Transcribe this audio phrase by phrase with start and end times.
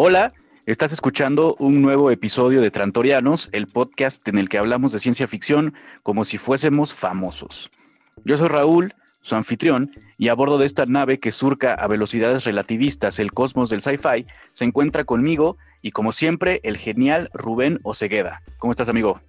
[0.00, 0.32] Hola,
[0.64, 5.26] estás escuchando un nuevo episodio de Trantorianos, el podcast en el que hablamos de ciencia
[5.26, 5.74] ficción
[6.04, 7.72] como si fuésemos famosos.
[8.24, 12.44] Yo soy Raúl, su anfitrión, y a bordo de esta nave que surca a velocidades
[12.44, 18.42] relativistas el cosmos del sci-fi, se encuentra conmigo y como siempre el genial Rubén Osegueda.
[18.58, 19.20] ¿Cómo estás, amigo?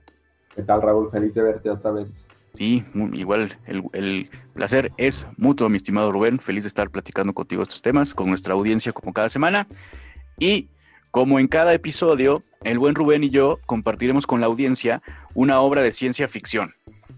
[0.55, 1.09] ¿Qué tal, Raúl?
[1.09, 2.09] Feliz de verte otra vez.
[2.53, 2.83] Sí,
[3.13, 6.37] igual el, el, placer es mutuo, mi estimado Rubén.
[6.37, 9.67] Feliz de estar platicando contigo estos temas, con nuestra audiencia como cada semana.
[10.39, 10.67] Y
[11.11, 15.01] como en cada episodio, el buen Rubén y yo compartiremos con la audiencia
[15.33, 16.73] una obra de ciencia ficción,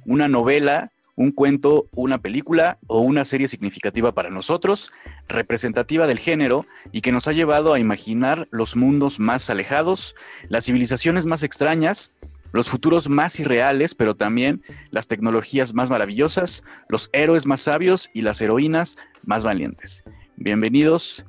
[0.06, 4.92] una novela, un cuento, una película o una serie significativa para nosotros,
[5.28, 10.16] representativa del género y que nos ha llevado a imaginar los mundos más alejados,
[10.50, 12.12] las civilizaciones más extrañas,
[12.54, 18.22] los futuros más irreales, pero también las tecnologías más maravillosas, los héroes más sabios y
[18.22, 20.04] las heroínas más valientes.
[20.38, 21.26] Bienvenidos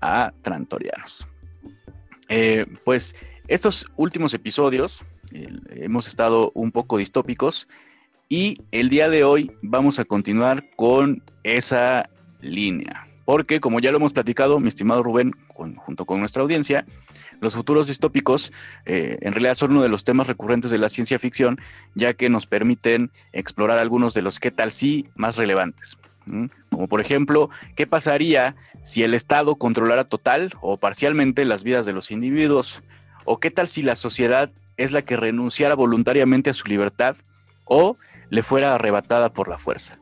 [0.00, 1.26] a Trantorianos.
[2.28, 3.14] Eh, pues
[3.48, 7.68] estos últimos episodios eh, hemos estado un poco distópicos
[8.28, 12.08] y el día de hoy vamos a continuar con esa
[12.40, 13.06] línea.
[13.24, 16.84] Porque como ya lo hemos platicado, mi estimado Rubén, junto con nuestra audiencia,
[17.40, 18.52] los futuros distópicos
[18.86, 21.58] eh, en realidad son uno de los temas recurrentes de la ciencia ficción,
[21.94, 25.96] ya que nos permiten explorar algunos de los qué tal sí más relevantes.
[26.70, 31.92] Como por ejemplo, ¿qué pasaría si el Estado controlara total o parcialmente las vidas de
[31.92, 32.82] los individuos?
[33.24, 37.16] ¿O qué tal si la sociedad es la que renunciara voluntariamente a su libertad
[37.64, 37.96] o
[38.30, 39.98] le fuera arrebatada por la fuerza?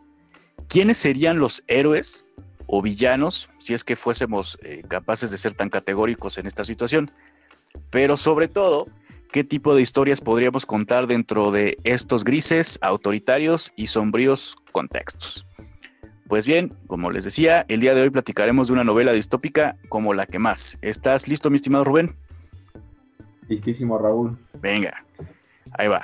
[0.69, 2.27] ¿Quiénes serían los héroes
[2.67, 7.11] o villanos si es que fuésemos eh, capaces de ser tan categóricos en esta situación?
[7.91, 8.87] Pero sobre todo,
[9.33, 15.52] ¿qué tipo de historias podríamos contar dentro de estos grises, autoritarios y sombríos contextos?
[16.29, 20.15] Pues bien, como les decía, el día de hoy platicaremos de una novela distópica como
[20.15, 20.79] la que más.
[20.81, 22.17] ¿Estás listo, mi estimado Rubén?
[23.49, 24.39] Listísimo, Raúl.
[24.61, 25.05] Venga,
[25.73, 26.03] ahí va.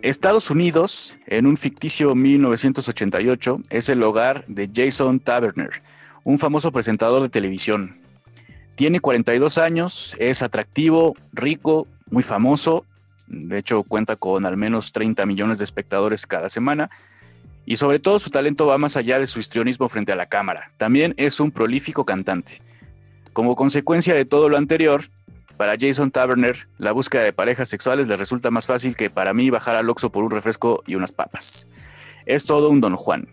[0.00, 5.70] Estados Unidos, en un ficticio 1988, es el hogar de Jason Taverner,
[6.24, 8.00] un famoso presentador de televisión.
[8.74, 12.84] Tiene 42 años, es atractivo, rico, muy famoso,
[13.26, 16.90] de hecho cuenta con al menos 30 millones de espectadores cada semana
[17.64, 20.72] y sobre todo su talento va más allá de su histrionismo frente a la cámara.
[20.76, 22.60] También es un prolífico cantante.
[23.32, 25.04] Como consecuencia de todo lo anterior,
[25.56, 29.50] para Jason Taverner, la búsqueda de parejas sexuales le resulta más fácil que para mí
[29.50, 31.66] bajar al Oxxo por un refresco y unas papas.
[32.26, 33.28] Es todo un don Juan.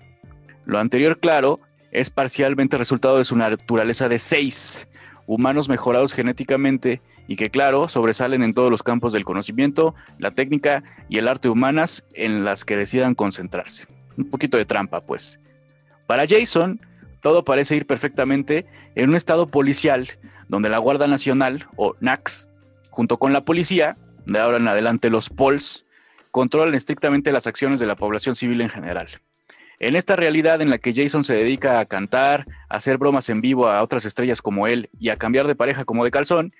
[0.65, 1.59] Lo anterior, claro,
[1.91, 4.87] es parcialmente resultado de su naturaleza de seis,
[5.25, 10.83] humanos mejorados genéticamente y que, claro, sobresalen en todos los campos del conocimiento, la técnica
[11.09, 15.39] y el arte humanas en las que decidan concentrarse un poquito de trampa, pues.
[16.05, 16.79] Para Jason,
[17.21, 18.65] todo parece ir perfectamente
[18.95, 20.07] en un estado policial
[20.47, 22.49] donde la Guardia Nacional, o NAX,
[22.89, 25.85] junto con la policía, de ahora en adelante los POLS,
[26.31, 29.07] controlan estrictamente las acciones de la población civil en general.
[29.79, 33.41] En esta realidad en la que Jason se dedica a cantar, a hacer bromas en
[33.41, 36.51] vivo a otras estrellas como él y a cambiar de pareja como de calzón,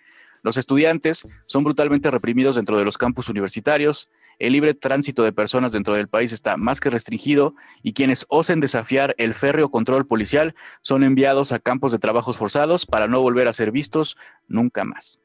[0.42, 4.10] los estudiantes son brutalmente reprimidos dentro de los campus universitarios,
[4.40, 8.60] el libre tránsito de personas dentro del país está más que restringido y quienes osen
[8.60, 13.48] desafiar el férreo control policial son enviados a campos de trabajos forzados para no volver
[13.48, 14.18] a ser vistos
[14.48, 15.20] nunca más.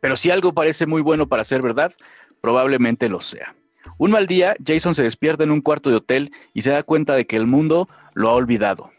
[0.00, 1.92] Pero si algo parece muy bueno para ser verdad,
[2.40, 3.56] probablemente lo sea.
[3.98, 7.14] Un mal día, Jason se despierta en un cuarto de hotel y se da cuenta
[7.14, 8.90] de que el mundo lo ha olvidado.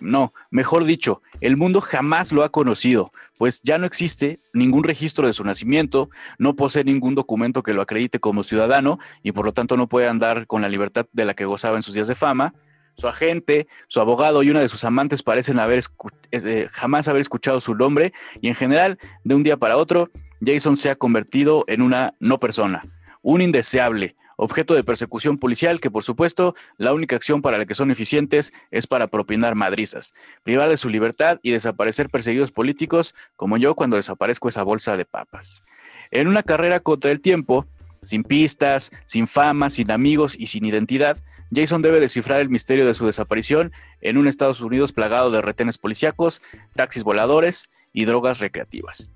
[0.00, 5.26] No, mejor dicho, el mundo jamás lo ha conocido, pues ya no existe ningún registro
[5.26, 9.52] de su nacimiento, no posee ningún documento que lo acredite como ciudadano y por lo
[9.52, 12.14] tanto no puede andar con la libertad de la que gozaba en sus días de
[12.14, 12.54] fama.
[12.94, 15.82] Su agente, su abogado y una de sus amantes parecen haber
[16.30, 20.10] eh, jamás haber escuchado su nombre y en general, de un día para otro,
[20.44, 22.82] Jason se ha convertido en una no persona,
[23.22, 27.76] un indeseable, objeto de persecución policial que por supuesto la única acción para la que
[27.76, 33.56] son eficientes es para propinar madrizas, privar de su libertad y desaparecer perseguidos políticos como
[33.56, 35.62] yo cuando desaparezco esa bolsa de papas.
[36.10, 37.66] En una carrera contra el tiempo,
[38.02, 41.18] sin pistas, sin fama, sin amigos y sin identidad,
[41.54, 45.78] Jason debe descifrar el misterio de su desaparición en un Estados Unidos plagado de retenes
[45.78, 46.42] policíacos,
[46.74, 49.08] taxis voladores y drogas recreativas.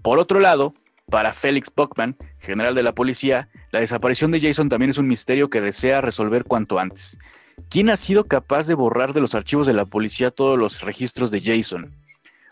[0.00, 0.74] Por otro lado,
[1.10, 5.48] para Félix Buckman, general de la policía, la desaparición de Jason también es un misterio
[5.48, 7.18] que desea resolver cuanto antes.
[7.70, 11.30] ¿Quién ha sido capaz de borrar de los archivos de la policía todos los registros
[11.30, 11.96] de Jason?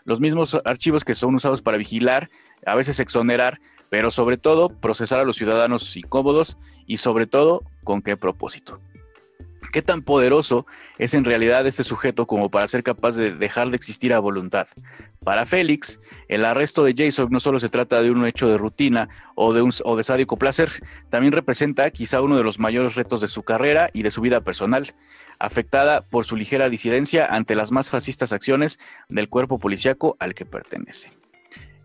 [0.03, 2.27] Los mismos archivos que son usados para vigilar,
[2.65, 3.59] a veces exonerar,
[3.91, 6.57] pero sobre todo procesar a los ciudadanos incómodos
[6.87, 8.81] y sobre todo con qué propósito.
[9.71, 10.65] ¿Qué tan poderoso
[10.97, 14.67] es en realidad este sujeto como para ser capaz de dejar de existir a voluntad?
[15.23, 19.07] Para Félix, el arresto de Jason no solo se trata de un hecho de rutina
[19.35, 20.71] o de, un, o de sádico placer,
[21.09, 24.41] también representa quizá uno de los mayores retos de su carrera y de su vida
[24.41, 24.93] personal,
[25.39, 28.77] afectada por su ligera disidencia ante las más fascistas acciones
[29.07, 31.20] del cuerpo policíaco al que pertenece.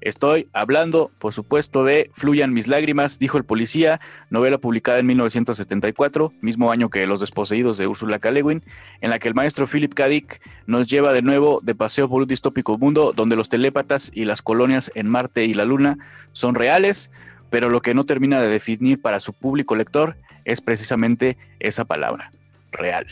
[0.06, 4.00] Estoy hablando, por supuesto, de Fluyan mis lágrimas, dijo el policía,
[4.30, 8.30] novela publicada en 1974, mismo año que Los desposeídos de Ursula K.
[8.30, 8.62] En
[9.10, 10.06] la que el maestro Philip K.
[10.06, 14.26] Dick nos lleva de nuevo de paseo por un distópico mundo donde los telépatas y
[14.26, 15.98] las colonias en Marte y la Luna
[16.32, 17.10] son reales,
[17.50, 22.30] pero lo que no termina de definir para su público lector es precisamente esa palabra,
[22.70, 23.08] real.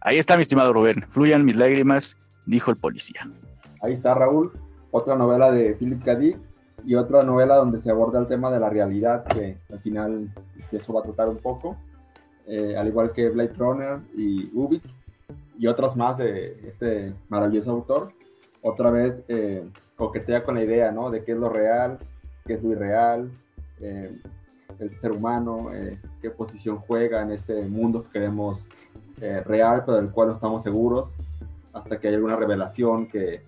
[0.00, 1.04] Ahí está, mi estimado Rubén.
[1.10, 2.16] Fluyan mis lágrimas,
[2.46, 3.28] dijo el policía.
[3.82, 4.63] Ahí está, Raúl
[4.96, 6.14] otra novela de Philip K.
[6.14, 6.38] Dick
[6.84, 10.32] y otra novela donde se aborda el tema de la realidad, que al final
[10.70, 11.76] eso va a tratar un poco,
[12.46, 14.84] eh, al igual que Blade Runner y Ubik
[15.58, 18.12] y otros más de este maravilloso autor.
[18.62, 21.10] Otra vez eh, coquetea con la idea ¿no?
[21.10, 21.98] de qué es lo real,
[22.44, 23.32] qué es lo irreal,
[23.80, 24.12] eh,
[24.78, 25.70] el ser humano,
[26.22, 28.64] qué posición juega en este mundo que queremos
[29.44, 31.14] real, pero del cual no estamos seguros,
[31.72, 33.42] hasta que hay alguna revelación que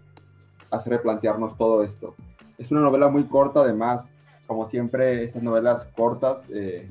[0.70, 2.14] hace replantearnos todo esto.
[2.58, 4.08] Es una novela muy corta, además,
[4.46, 6.88] como siempre, estas novelas cortas, eh,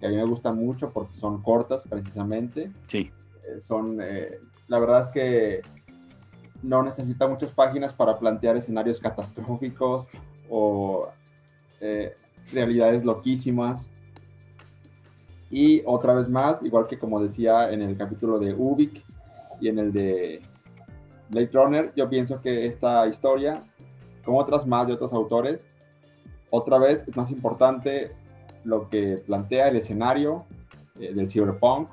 [0.00, 2.70] que a mí me gustan mucho porque son cortas precisamente.
[2.86, 3.10] Sí.
[3.48, 5.60] Eh, son, eh, la verdad es que
[6.62, 10.06] no necesita muchas páginas para plantear escenarios catastróficos
[10.48, 11.08] o
[12.52, 13.86] realidades loquísimas.
[15.50, 19.02] Y otra vez más, igual que como decía en el capítulo de Ubik
[19.60, 20.42] y en el de
[21.30, 23.60] Blade Runner, yo pienso que esta historia,
[24.24, 25.60] como otras más de otros autores,
[26.50, 28.12] otra vez es más importante
[28.64, 30.44] lo que plantea el escenario
[30.98, 31.88] eh, del cyberpunk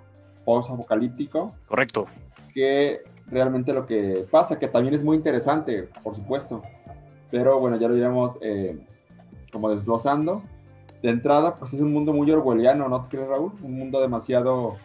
[0.45, 1.53] post-apocalíptico.
[1.67, 2.07] Correcto.
[2.53, 6.61] Que realmente lo que pasa, que también es muy interesante, por supuesto.
[7.31, 8.77] Pero bueno, ya lo iremos eh,
[9.51, 10.41] como desglosando.
[11.01, 13.51] De entrada, pues es un mundo muy orwelliano, ¿no crees, Raúl?
[13.61, 14.77] Un mundo demasiado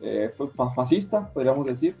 [0.00, 1.94] eh, pues, fascista, podríamos decir.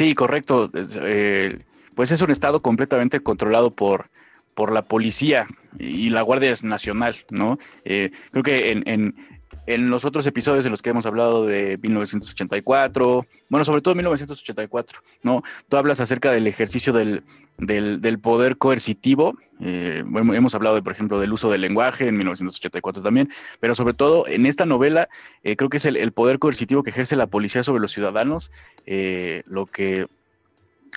[0.00, 0.70] Sí, correcto.
[1.02, 1.58] Eh,
[1.94, 4.08] pues es un estado completamente controlado por,
[4.54, 5.46] por la policía
[5.78, 7.58] y la Guardia Nacional, ¿no?
[7.84, 13.26] Eh, creo que en, en, los otros episodios en los que hemos hablado de 1984,
[13.48, 15.42] bueno, sobre todo 1984, ¿no?
[15.68, 17.22] Tú hablas acerca del ejercicio del,
[17.58, 19.36] del, poder coercitivo.
[19.60, 23.28] Eh, hemos hablado, de, por ejemplo, del uso del lenguaje en 1984 también,
[23.60, 25.08] pero sobre todo en esta novela
[25.42, 28.50] eh, creo que es el, poder coercitivo que ejerce la policía sobre los ciudadanos,
[28.86, 30.06] eh, lo, que,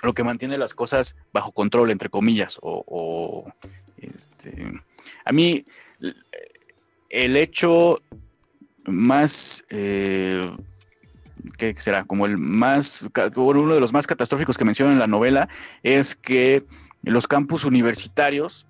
[0.02, 2.58] lo que mantiene las cosas bajo control, entre comillas.
[2.62, 3.52] O,
[3.98, 4.72] este,
[5.24, 5.64] a mí,
[7.10, 8.00] el hecho
[8.86, 9.64] más
[11.56, 12.04] ¿qué será?
[12.04, 15.48] Como el más, uno de los más catastróficos que menciona en la novela
[15.82, 16.64] es que
[17.02, 18.66] los campus universitarios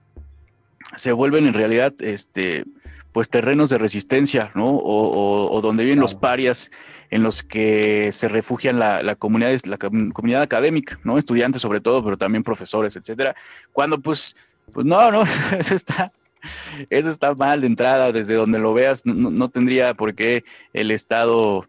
[0.96, 2.64] se vuelven en realidad, este,
[3.12, 4.78] pues terrenos de resistencia, ¿no?
[4.82, 6.70] O, donde viven los parias
[7.10, 11.17] en los que se refugian la, comunidad, la comunidad académica, ¿no?
[11.17, 13.34] Estudiantes sobre todo, pero también profesores, etcétera.
[13.72, 14.37] Cuando pues,
[14.72, 15.22] pues no, no,
[15.58, 16.12] eso está,
[16.91, 21.67] eso está mal de entrada, desde donde lo veas, no, tendría por qué el Estado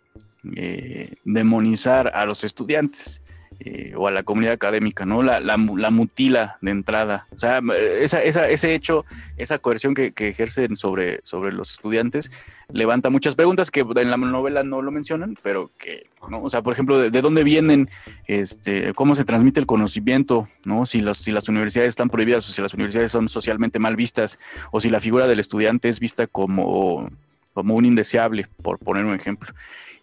[0.55, 3.21] eh, demonizar a los estudiantes
[3.61, 5.23] eh, o a la comunidad académica, ¿no?
[5.23, 7.25] La, la, mutila de entrada.
[7.35, 7.61] O sea,
[7.99, 9.05] esa, ese hecho,
[9.37, 12.31] esa coerción que, ejercen sobre, sobre los estudiantes,
[12.71, 16.03] levanta muchas preguntas que en la novela no lo mencionan, pero que.
[16.19, 17.87] O sea, por ejemplo, de, dónde vienen,
[18.27, 20.85] este, cómo se transmite el conocimiento, ¿no?
[20.85, 24.37] Si las, si las universidades están prohibidas o si las universidades son socialmente mal vistas,
[24.71, 27.09] o si la figura del estudiante es vista como,
[27.53, 29.53] como un indeseable, por poner un ejemplo.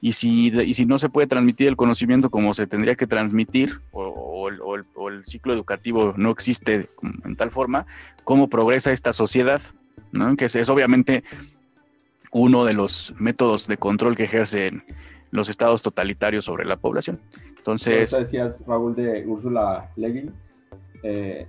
[0.04, 3.80] Y si, y si no se puede transmitir el conocimiento como se tendría que transmitir,
[3.92, 6.88] o, el, ciclo educativo no existe
[7.24, 7.86] en tal forma,
[8.24, 9.62] ¿cómo progresa esta sociedad?
[10.10, 10.34] ¿no?
[10.34, 11.22] Que es, obviamente
[12.32, 14.82] uno de los métodos de control que ejercen
[15.30, 17.20] los estados totalitarios sobre la población.
[17.56, 18.10] Entonces...
[18.10, 20.32] decías, Raúl, de Úrsula Levin,
[21.04, 21.46] eh,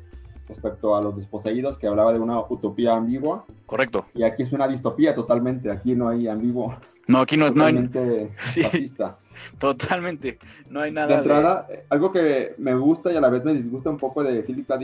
[0.47, 3.45] respecto a los desposeídos, que hablaba de una utopía ambigua.
[3.65, 4.05] Correcto.
[4.13, 6.77] Y aquí es una distopía totalmente, aquí no hay ambiguo.
[7.07, 7.87] No, aquí no, no hay...
[8.37, 9.17] Fascista.
[9.59, 11.07] Totalmente, no hay nada.
[11.07, 14.41] De entrada, algo que me gusta y a la vez me disgusta un poco de
[14.43, 14.79] Philip K.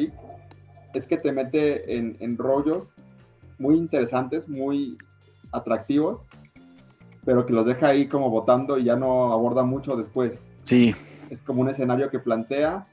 [0.93, 2.89] es que te mete en, en rollos
[3.57, 4.97] muy interesantes, muy
[5.51, 6.21] atractivos,
[7.25, 10.41] pero que los deja ahí como votando y ya no aborda mucho después.
[10.63, 10.95] Sí.
[11.29, 12.85] Es como un escenario que plantea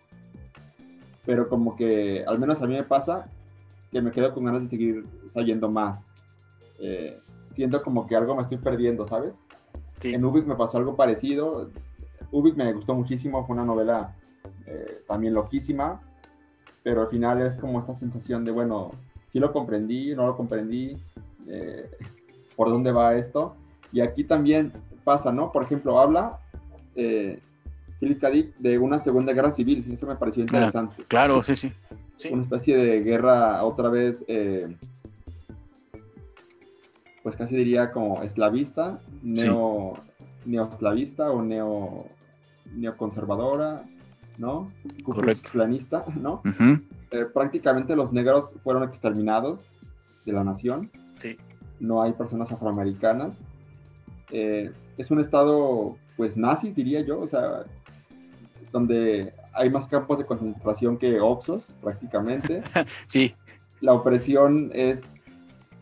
[1.27, 3.29] pero como que al menos a mí me pasa
[3.91, 5.03] que me quedo con ganas de seguir
[5.35, 6.03] saliendo más.
[6.81, 7.19] Eh,
[7.57, 9.35] siento como que algo me estoy perdiendo, ¿sabes?
[10.03, 11.71] En Ubik me pasó algo parecido.
[12.31, 14.15] Ubik me gustó muchísimo, fue una novela
[14.67, 16.01] eh, también loquísima,
[16.85, 18.91] pero al final es como esta sensación de, bueno,
[19.33, 20.93] sí lo comprendí, no lo comprendí,
[21.49, 21.91] eh,
[22.55, 23.57] por dónde va esto.
[23.93, 24.73] Y aquí también
[25.03, 25.51] pasa, ¿no?
[25.51, 26.39] Por ejemplo, habla
[26.95, 27.41] eh,
[28.01, 28.31] Philip K.
[28.31, 31.03] Dick de una segunda guerra civil, eso me pareció interesante.
[31.09, 31.71] claro, sí, sí,
[32.31, 34.77] Una especie de guerra otra vez, eh,
[37.27, 39.95] pues casi diría como eslavista, neo,
[40.45, 42.07] neoesclavista o neo,
[42.77, 43.83] neoconservadora,
[44.39, 44.71] ¿no?
[45.03, 45.51] Correcto.
[45.51, 46.41] Planista, ¿no?
[47.11, 49.67] Eh, prácticamente los negros fueron exterminados
[50.25, 50.89] de la nación.
[51.19, 51.37] Sí.
[51.81, 53.37] No hay personas afroamericanas.
[54.31, 57.65] Eh, es un estado, pues, nazi, diría yo, o sea,
[58.71, 62.63] donde hay más campos de concentración que Oxos, prácticamente.
[63.09, 63.35] sí.
[63.81, 65.03] La opresión es,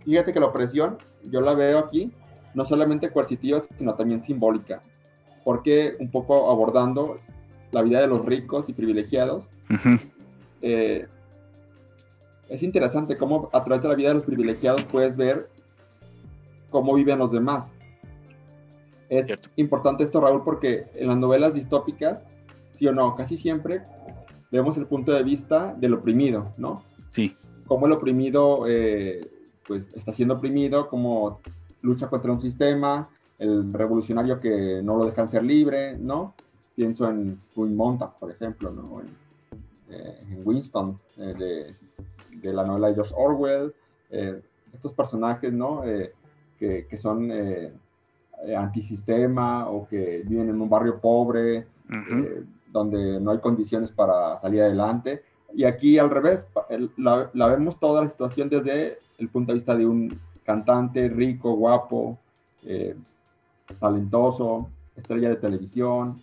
[0.04, 0.96] fíjate que la opresión,
[1.30, 2.10] yo la veo aquí,
[2.54, 4.82] no solamente coercitiva, sino también simbólica,
[5.44, 7.18] porque un poco abordando
[7.72, 9.44] la vida de los ricos y privilegiados,
[10.62, 11.06] eh,
[12.48, 15.48] es interesante cómo a través de la vida de los privilegiados puedes ver
[16.70, 17.72] cómo viven los demás.
[19.08, 22.22] Es importante esto, Raúl, porque en las novelas distópicas,
[22.76, 23.82] sí o no, casi siempre
[24.50, 26.82] vemos el punto de vista del oprimido, ¿no?
[27.08, 27.34] Sí.
[27.66, 29.20] Cómo el oprimido, eh,
[29.66, 31.40] pues, está siendo oprimido, cómo
[31.82, 36.34] lucha contra un sistema, el revolucionario que no lo dejan ser libre, ¿no?
[36.74, 39.00] Pienso en Montag, por ejemplo, ¿no?
[39.00, 39.06] En,
[39.90, 41.74] eh, Winston, eh,
[42.42, 43.74] de, la novela de George Orwell,
[44.72, 45.82] estos personajes, ¿no?
[46.58, 47.30] que, que, son
[48.46, 54.38] eh, antisistema o que viven en un barrio pobre, eh, donde no hay condiciones para
[54.38, 55.22] salir adelante.
[55.54, 56.44] Y aquí al revés,
[56.96, 62.18] la, vemos toda la situación desde el punto de vista de un cantante rico, guapo,
[62.66, 62.96] eh,
[63.78, 66.16] talentoso, estrella de televisión.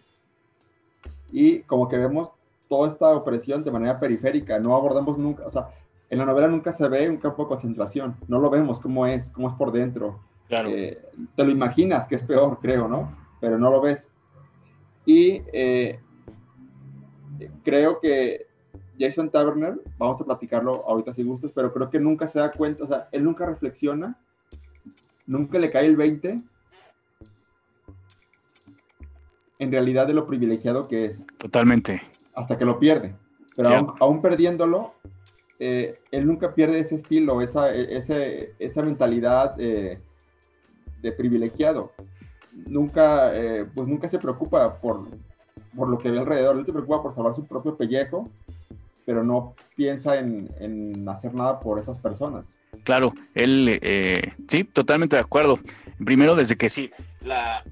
[1.32, 2.32] Y como que vemos
[2.68, 5.70] toda esta opresión de manera periférica, no abordamos nunca, o sea,
[6.10, 9.30] en la novela nunca se ve un campo de concentración, no lo vemos cómo es,
[9.30, 10.20] cómo es por dentro,
[10.50, 11.02] eh,
[11.36, 13.16] te lo imaginas que es peor, creo, ¿no?
[13.40, 14.10] Pero no lo ves.
[15.06, 16.00] Y eh,
[17.64, 18.51] creo que
[19.00, 22.84] Jason Taverner, vamos a platicarlo ahorita si gustas, pero creo que nunca se da cuenta,
[22.84, 24.18] o sea, él nunca reflexiona,
[25.26, 26.42] nunca le cae el 20
[29.60, 31.26] en realidad de lo privilegiado que es.
[31.38, 32.02] Totalmente.
[32.34, 33.16] Hasta que lo pierde.
[33.56, 34.94] Pero aún, perdiéndolo,
[35.60, 39.56] eh, él nunca pierde ese estilo, esa, ese, esa mentalidad
[41.02, 41.92] de privilegiado.
[42.68, 45.08] Nunca, eh, pues nunca se preocupa por,
[45.76, 48.30] por lo que ve alrededor, él se preocupa por salvar su propio pellejo,
[49.06, 52.46] pero no piensa en, en hacer nada por esas personas.
[52.84, 55.60] Claro, él, eh, sí, totalmente de acuerdo.
[56.04, 56.90] Primero, desde que sí,
[57.26, 57.64] la,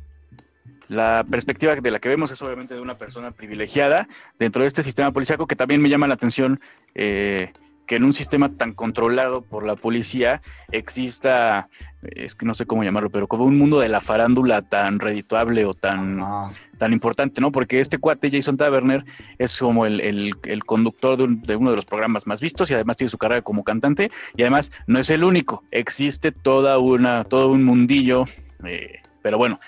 [0.88, 4.08] la perspectiva de la que vemos es obviamente de una persona privilegiada
[4.38, 6.60] dentro de este sistema policíaco que también me llama la atención
[6.96, 7.54] eh,
[7.90, 11.70] que en un sistema tan controlado por la policía exista,
[12.04, 15.66] es que no sé cómo llamarlo, pero como un mundo de la farándula tan redituable
[15.66, 16.24] o tan,
[16.80, 17.52] tan importante, ¿no?
[17.52, 19.06] Porque este cuate, Jason Taverner,
[19.38, 23.20] es como el, conductor de, uno de los programas más vistos y además tiene su
[23.20, 28.26] carrera como cantante y además no es el único, existe toda una, todo un mundillo,
[28.64, 29.60] eh, pero bueno,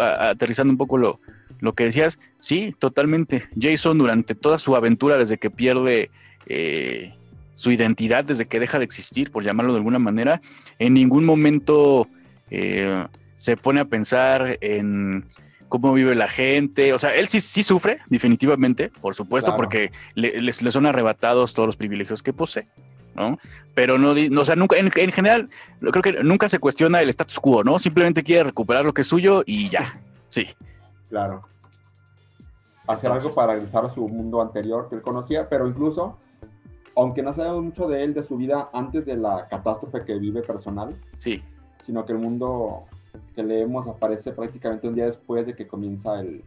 [0.00, 1.20] aterrizando un poco lo,
[1.60, 3.48] lo que decías, sí, totalmente.
[3.60, 6.10] Jason durante toda su aventura desde que pierde...
[6.48, 7.12] Eh,
[7.54, 10.42] su identidad desde que deja de existir, por llamarlo de alguna manera,
[10.78, 12.06] en ningún momento
[12.50, 13.06] eh,
[13.38, 15.24] se pone a pensar en
[15.68, 16.92] cómo vive la gente.
[16.92, 21.76] O sea, él sí, sí sufre, definitivamente, por supuesto, porque le, son arrebatados todos los
[21.76, 22.68] privilegios que posee.
[23.14, 23.38] ¿no?
[23.74, 25.48] Pero no, o sea, nunca, en, general,
[25.80, 27.78] creo que nunca se cuestiona el status quo, ¿no?
[27.78, 30.46] Simplemente quiere recuperar lo que es suyo y ya, sí.
[31.08, 31.42] Claro.
[32.86, 36.18] Hacer algo para regresar a su mundo anterior que él conocía, pero incluso
[36.96, 40.40] aunque no sabemos mucho de él, de su vida antes de la catástrofe que vive
[40.42, 40.88] personal.
[41.18, 41.42] Sí.
[41.84, 42.84] Sino que el mundo
[43.36, 46.42] que leemos aparece prácticamente un día después de que comienza el,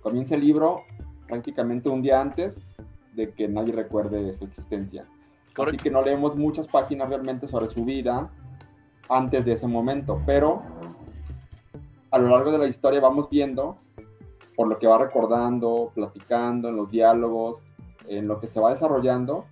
[0.00, 0.82] comienza el libro,
[1.28, 2.76] prácticamente un día antes
[3.12, 5.04] de que nadie recuerde su existencia.
[5.54, 5.76] Correcto.
[5.76, 8.30] Así que no leemos muchas páginas realmente sobre su vida
[9.08, 10.62] antes de ese momento, pero
[12.10, 13.76] a lo largo de la historia vamos viendo,
[14.56, 17.58] por lo que va recordando, platicando en los diálogos,
[18.08, 19.44] en lo que se va desarrollando,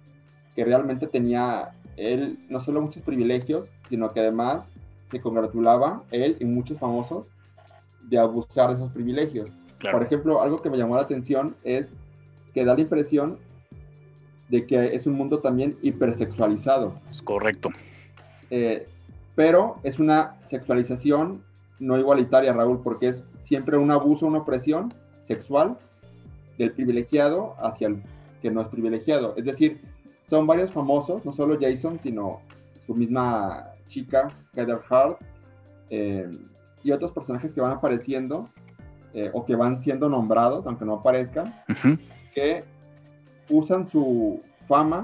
[0.56, 4.71] que realmente tenía él no solo muchos privilegios, sino que además
[5.12, 7.26] se congratulaba él y muchos famosos
[8.08, 9.50] de abusar de esos privilegios.
[9.90, 11.92] Por ejemplo, algo que me llamó la atención es
[12.54, 13.38] que da la impresión
[14.48, 16.94] de que es un mundo también hipersexualizado.
[17.10, 17.70] Es correcto.
[18.50, 18.84] Eh,
[19.34, 21.42] pero es una sexualización
[21.78, 24.92] no igualitaria, Raúl, porque es siempre un abuso, una opresión
[25.26, 25.76] sexual
[26.58, 28.02] del privilegiado hacia el
[28.40, 29.34] que no es privilegiado.
[29.36, 29.78] Es decir,
[30.28, 32.40] son varios famosos, no solo Jason, sino
[32.86, 35.22] su misma chica, Heather Hart,
[35.90, 36.28] eh,
[36.82, 38.48] y otros personajes que van apareciendo
[39.12, 41.52] eh, o que van siendo nombrados, aunque no aparezcan,
[42.34, 42.64] que
[43.50, 45.02] usan su fama,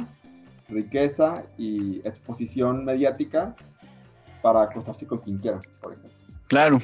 [0.69, 3.55] riqueza y exposición mediática
[4.43, 6.13] para acostarse con quien quiera, por ejemplo.
[6.49, 6.81] Claro.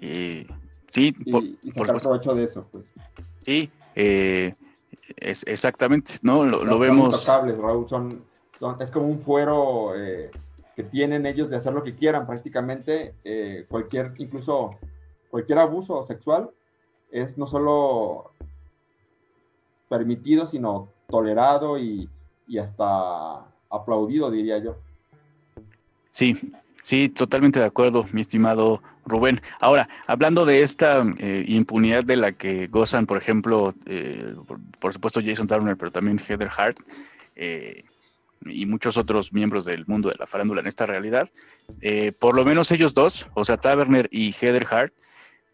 [0.00, 1.14] sí.
[1.24, 2.84] y, sacar provecho de eso, pues.
[3.42, 4.54] Sí, eh,
[5.16, 6.44] es, exactamente, ¿no?
[6.44, 7.26] Lo, vemos.
[7.26, 8.24] Raúl, son,
[8.80, 10.30] es como un fuero eh,
[10.82, 14.76] tienen ellos de hacer lo que quieran, prácticamente eh, cualquier, incluso
[15.30, 16.50] cualquier abuso sexual
[17.10, 18.32] es no solo
[19.88, 22.08] permitido, sino tolerado y,
[22.46, 24.76] y hasta aplaudido, diría yo.
[26.10, 26.36] Sí,
[26.82, 29.40] Sí, totalmente de acuerdo, mi estimado Rubén.
[29.60, 34.34] Ahora, hablando de esta eh, impunidad de la que gozan, por ejemplo, eh,
[34.78, 36.78] por, supuesto Jason Turner, pero también Heather Hart
[37.36, 37.84] eh,
[38.46, 41.28] y muchos otros miembros del mundo de la farándula en esta realidad,
[42.18, 44.94] por lo menos ellos dos, o sea, Taverner y Heather Hart,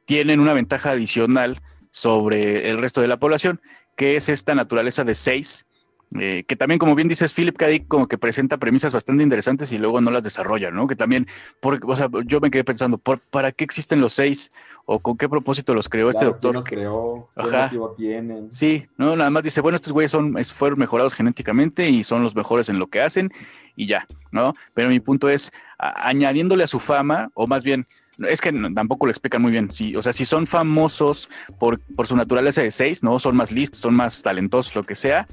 [0.05, 3.61] tienen una ventaja adicional sobre el resto de la población,
[3.97, 5.66] que es esta naturaleza de seis
[6.15, 7.67] eh, que también, como bien dices, Philip K.
[7.89, 10.87] como que presenta premisas bastante interesantes y luego no las desarrolla, ¿no?
[10.87, 11.27] Que también,
[11.61, 14.53] por, o sea, yo me quedé pensando, ¿por, ¿para qué existen los seis?
[14.85, 16.55] ¿O con qué propósito los creó este doctor?
[16.55, 17.29] Los creó?
[17.37, 18.53] ¿Qué tienen?
[18.53, 22.37] Sí, no, nada más dice, bueno, estos güeyes son, fueron mejorados genéticamente y son los
[22.37, 23.31] mejores en lo que hacen
[23.75, 24.55] y ya, ¿no?
[24.75, 27.87] Pero mi punto es, añadiéndole a su fama, o más bien,
[28.19, 29.71] es que tampoco lo explican muy bien.
[29.71, 33.19] Sí, o sea, si son famosos por, por su naturaleza de seis, ¿no?
[33.19, 35.27] Son más listos, son más talentosos, lo que sea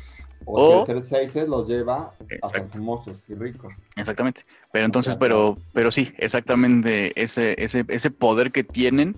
[0.46, 3.74] o, o el los lleva a ser famosos y ricos.
[3.96, 4.44] Exactamente.
[4.72, 9.16] Pero entonces, pero, pero sí, exactamente ese, ese, ese poder que tienen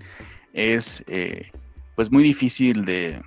[0.52, 1.50] es eh,
[1.94, 3.20] pues muy difícil de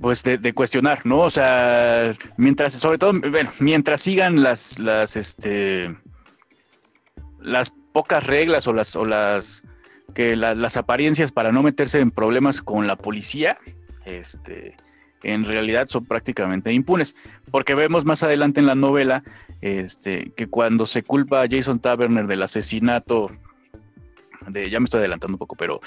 [0.00, 1.18] pues de, cuestionar, ¿no?
[1.18, 5.94] O sea, mientras, sobre todo, bueno, mientras sigan las, las, este,
[7.38, 9.62] las pocas reglas o las, o las,
[10.14, 13.58] que las apariencias para no meterse en problemas con la policía,
[14.06, 14.74] este,
[15.22, 17.14] en realidad son prácticamente impunes,
[17.50, 19.22] porque vemos más adelante en la novela
[19.60, 23.30] este, que cuando se culpa a Jason Taverner del asesinato
[24.48, 25.80] de, ya me estoy adelantando un poco, pero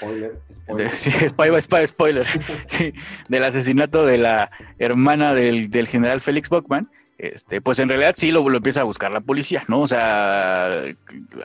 [1.28, 2.26] spoiler, spoiler.
[2.66, 2.92] sí,
[3.28, 8.48] del asesinato de la hermana del, general Félix Bockman, este, pues en realidad sí lo,
[8.48, 9.80] lo, empieza a buscar la policía, ¿no?
[9.80, 10.84] O sea,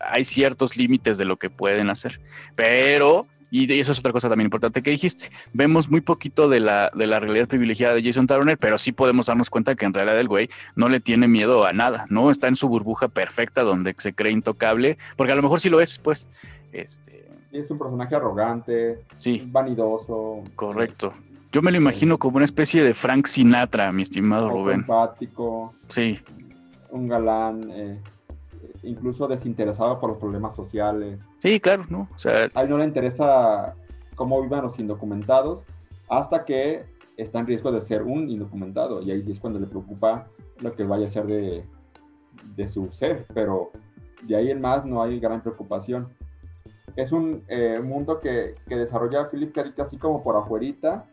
[0.02, 2.20] hay ciertos límites de lo que pueden hacer,
[2.56, 5.30] pero y eso es otra cosa también importante que dijiste.
[5.54, 9.26] Vemos muy poquito de la, de la realidad privilegiada de Jason Turner, pero sí podemos
[9.26, 12.30] darnos cuenta que en realidad el güey no le tiene miedo a nada, ¿no?
[12.32, 15.82] Está en su burbuja perfecta donde se cree intocable, porque a lo mejor sí lo
[15.82, 16.28] es, pues.
[16.72, 17.28] Este...
[17.52, 19.44] Es un personaje arrogante, sí.
[19.48, 20.44] vanidoso.
[20.56, 21.14] Correcto.
[21.52, 24.82] Yo me lo imagino como una especie de Frank Sinatra, mi estimado Rubén.
[24.82, 25.74] Simpático.
[25.88, 26.20] Sí.
[26.92, 27.72] Un galán.
[27.72, 27.98] Eh
[28.84, 31.28] incluso desinteresado por los problemas sociales.
[31.40, 32.08] Sí, claro, ¿no?
[32.16, 33.76] O sea, a él no le interesa
[34.16, 35.64] cómo vivan los indocumentados
[36.10, 36.86] hasta que
[37.18, 40.28] está en riesgo de ser un indocumentado y ahí es cuando le preocupa
[40.62, 41.66] lo que vaya a ser de,
[42.56, 43.72] de su ser, pero
[44.24, 46.10] de ahí en más no hay gran preocupación.
[46.96, 49.74] Es un eh, mundo que, que, desarrolla Philip K.
[49.84, 51.06] así como por afuerita,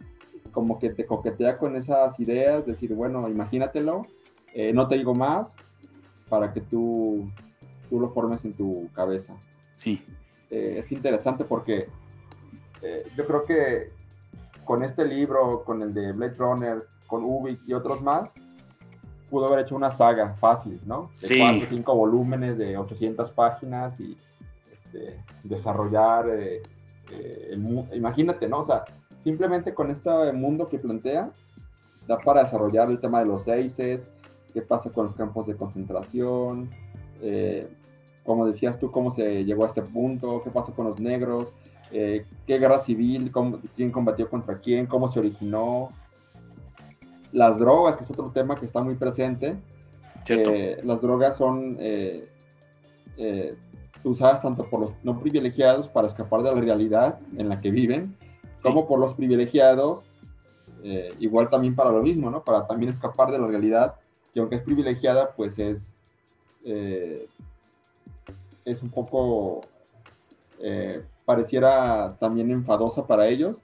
[0.51, 4.03] como que te coquetea con esas ideas, decir, bueno, imagínatelo,
[4.55, 5.55] eh, no te digo más,
[6.29, 7.31] para que tú
[7.89, 9.35] tú lo formes en tu cabeza.
[9.75, 10.03] Sí.
[10.51, 11.87] Eh, es interesante porque
[12.83, 13.93] eh, yo creo que
[14.65, 18.31] con este libro, con el de Blade Runner, con Ubik y otros más,
[19.31, 21.11] pudo haber hecho una saga fácil, ¿no?
[21.13, 21.39] De sí.
[21.39, 24.17] cuatro cinco volúmenes de 800 páginas y
[24.73, 26.63] este, desarrollar eh,
[27.51, 28.61] el Imagínate, ¿no?
[28.61, 28.85] O sea,
[29.23, 31.31] simplemente con este mundo que plantea,
[32.07, 34.09] da para desarrollar el tema de los seises,
[34.53, 36.71] qué pasa con los campos de concentración,
[37.21, 37.69] eh,
[38.27, 41.55] como decías tú, cómo se llegó a este punto, qué pasó con los negros,
[41.93, 43.33] eh, qué guerra civil,
[43.77, 45.91] quién combatió contra quién, cómo se originó,
[47.33, 49.57] las drogas, que es otro tema que está muy presente.
[50.29, 51.79] Eh, las drogas son
[54.05, 58.17] usadas tanto por los no privilegiados para escapar de la realidad en la que viven,
[58.63, 60.05] como por los privilegiados,
[61.19, 62.45] igual también para lo mismo, ¿no?
[62.45, 63.95] Para también escapar de la realidad,
[64.33, 65.83] que aunque es privilegiada, pues es
[66.69, 67.25] eh,
[68.67, 69.63] es un poco,
[70.61, 73.59] eh, pareciera también enfadosa para ellos.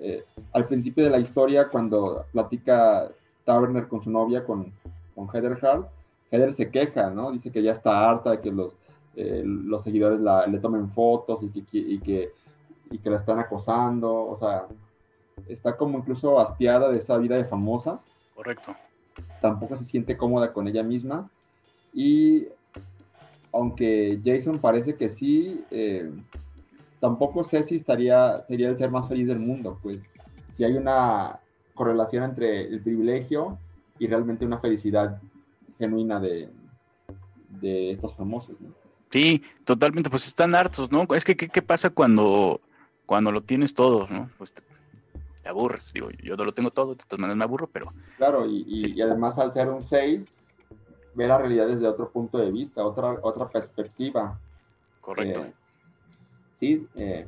[0.00, 0.20] Eh,
[0.52, 3.08] al principio de la historia, cuando platica
[3.44, 4.72] Taverner con su novia, con,
[5.14, 5.88] con Heather Hart,
[6.32, 7.30] Heather se queja, ¿no?
[7.30, 8.76] Dice que ya está harta de que los,
[9.14, 12.32] los seguidores le tomen fotos y que, y que,
[12.90, 14.66] y que la están acosando, o sea,
[15.46, 18.00] está como incluso hastiada de esa vida de famosa.
[18.34, 18.72] Correcto.
[19.40, 21.30] Tampoco se siente cómoda con ella misma
[21.92, 22.46] y
[23.52, 26.10] aunque Jason parece que sí, eh,
[27.00, 30.00] tampoco sé si estaría, sería el ser más feliz del mundo, pues
[30.56, 31.40] si hay una
[31.74, 33.58] correlación entre el privilegio
[33.98, 35.20] y realmente una felicidad
[35.78, 36.48] genuina de,
[37.60, 38.56] de estos famosos.
[39.10, 41.06] Sí, totalmente, pues están hartos, ¿no?
[41.14, 42.60] Es que, ¿qué, pasa cuando,
[43.06, 44.28] cuando lo tienes todo, ¿no?
[44.36, 44.62] Pues te,
[45.48, 47.90] aburres, digo, yo no lo tengo todo, de todas maneras me aburro, pero...
[48.18, 50.20] Claro, y, y, además al ser un 6,
[51.18, 54.38] ve la realidad desde otro punto de vista, otra, otra perspectiva.
[55.00, 55.40] Correcto.
[55.40, 55.52] Eh,
[56.60, 57.26] sí, eh,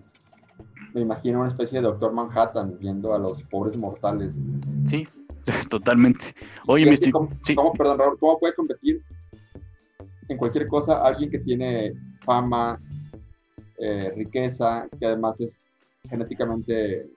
[0.94, 4.32] me imagino una especie de Doctor Manhattan viendo a los pobres mortales.
[4.84, 5.08] Sí,
[5.68, 6.26] totalmente.
[6.68, 9.02] Oye, me ¿cómo, perdón, ¿cómo puede competir
[10.28, 12.78] en cualquier cosa alguien que tiene fama,
[13.76, 15.50] eh, riqueza, que además es
[16.08, 17.10] genéticamente,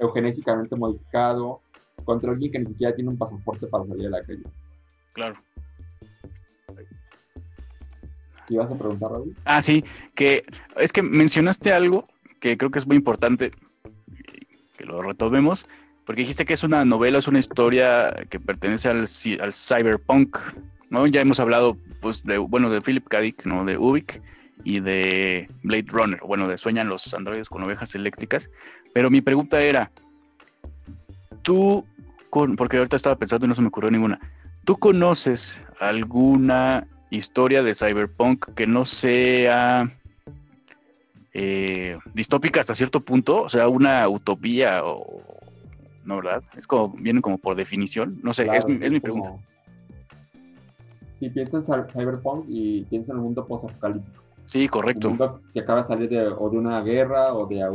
[0.00, 1.60] eugenéticamente modificado,
[2.04, 4.42] contra alguien que ni siquiera tiene un pasaporte para salir a la calle?
[5.12, 5.36] Claro.
[8.48, 9.34] ¿Ibas a preguntar, Raúl?
[9.44, 10.44] Ah, sí, que
[10.76, 12.04] es que mencionaste algo
[12.40, 13.50] que creo que es muy importante
[14.76, 15.66] que lo retomemos,
[16.04, 19.06] porque dijiste que es una novela, es una historia que pertenece al,
[19.40, 20.38] al cyberpunk,
[20.90, 21.06] ¿no?
[21.06, 23.20] Ya hemos hablado, pues, de, bueno, de Philip K.
[23.20, 23.64] Dick, ¿no?
[23.64, 24.22] De Ubik
[24.64, 28.50] y de Blade Runner, bueno, de Sueñan los androides con ovejas eléctricas,
[28.94, 29.90] pero mi pregunta era,
[31.42, 31.86] tú,
[32.30, 34.20] con, porque ahorita estaba pensando y no se me ocurrió ninguna,
[34.64, 39.90] ¿tú conoces alguna historia de cyberpunk que no sea
[41.32, 45.22] eh, distópica hasta cierto punto, o sea, una utopía o
[46.04, 46.42] no, ¿verdad?
[46.56, 49.34] Es como, vienen como por definición, no sé, es, mi pregunta.
[51.18, 54.22] Si piensas en cyberpunk y piensas en el mundo post-apocalíptico.
[54.46, 55.08] Sí, correcto.
[55.08, 57.68] Un mundo que acaba de salir de, o de una guerra o de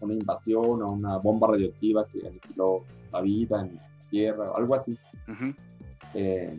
[0.00, 4.96] una invasión o una bomba radioactiva que aniquiló la vida en la tierra, algo así.
[6.14, 6.58] eh,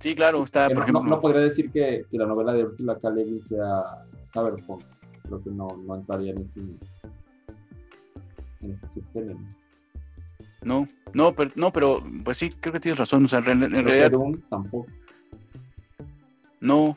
[0.00, 1.02] Sí, claro, está, por no, ejemplo...
[1.04, 3.10] No, podría decir que, la novela de Ursula K.
[3.10, 3.82] Le sea
[4.32, 4.82] cyberpunk.
[5.22, 6.60] Creo que no, no entraría en este,
[8.62, 9.36] en este
[10.62, 13.26] No, no, pero, no, pero pues sí, creo que tienes razón.
[13.26, 14.10] O sea, en, realidad...
[14.48, 14.86] tampoco.
[16.60, 16.96] No.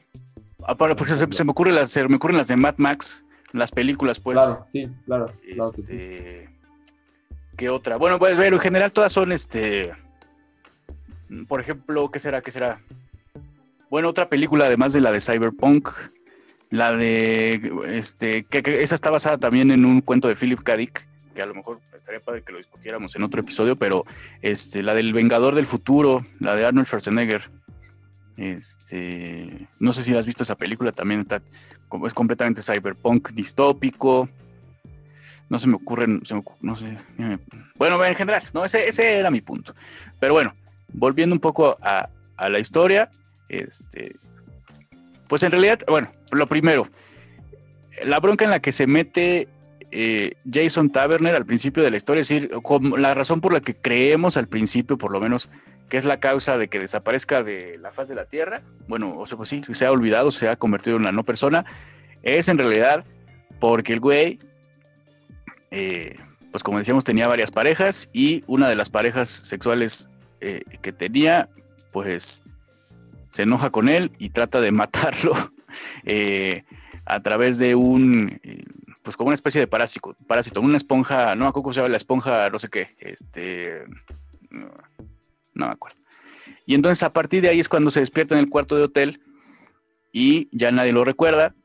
[0.65, 4.21] Aparte, porque se, me ocurre las, se me ocurren las de Mad Max, las películas,
[4.21, 4.35] pues.
[4.35, 5.25] Claro, sí, claro.
[5.25, 6.49] claro este,
[7.57, 7.97] ¿Qué otra?
[7.97, 9.91] Bueno, pues ver, en general todas son este
[11.47, 12.41] por ejemplo, ¿qué será?
[12.41, 12.79] ¿Qué será?
[13.89, 15.89] Bueno, otra película además de la de Cyberpunk,
[16.69, 20.75] la de, este, que, esa está basada también en un cuento de Philip K.
[20.77, 24.05] Dick, que a lo mejor estaría padre que lo discutiéramos en otro episodio, pero
[24.41, 27.51] este, la del Vengador del Futuro, la de Arnold Schwarzenegger.
[28.37, 31.43] Este, no sé si has visto esa película, también está,
[32.05, 34.27] es completamente cyberpunk distópico.
[35.49, 36.21] No se me ocurren,
[36.61, 36.97] no sé.
[37.75, 39.75] Bueno, en general, no, ese, ese era mi punto.
[40.19, 40.55] Pero bueno,
[40.93, 43.09] volviendo un poco a, la historia,
[43.47, 44.15] este,
[45.27, 46.87] pues en realidad, bueno, lo primero,
[48.03, 49.47] la bronca en la que se mete
[49.91, 52.51] eh, Jason Taverner al principio de la historia, es decir,
[52.97, 55.49] la razón por la que creemos al principio, por lo menos,
[55.89, 59.27] que es la causa de que desaparezca de la faz de la Tierra, bueno, o
[59.27, 61.65] sea, pues sí, se ha olvidado, se ha convertido en una no persona,
[62.23, 63.05] es en realidad
[63.59, 64.39] porque el güey,
[65.71, 66.15] eh,
[66.51, 70.09] pues como decíamos, tenía varias parejas y una de las parejas sexuales
[70.45, 71.49] eh, que tenía,
[71.93, 72.41] pues
[73.29, 75.33] se enoja con él y trata de matarlo
[76.03, 76.65] eh,
[77.05, 78.65] a través de un, eh,
[79.03, 81.91] pues como una especie de parásito, parásito, una esponja, no me acuerdo cómo se llama
[81.91, 83.85] la esponja, no sé qué, este,
[84.49, 84.69] no,
[85.53, 85.97] me acuerdo.
[86.65, 89.21] Y entonces a partir de ahí es cuando se despierta en el cuarto de hotel
[90.11, 91.55] y ya nadie lo recuerda.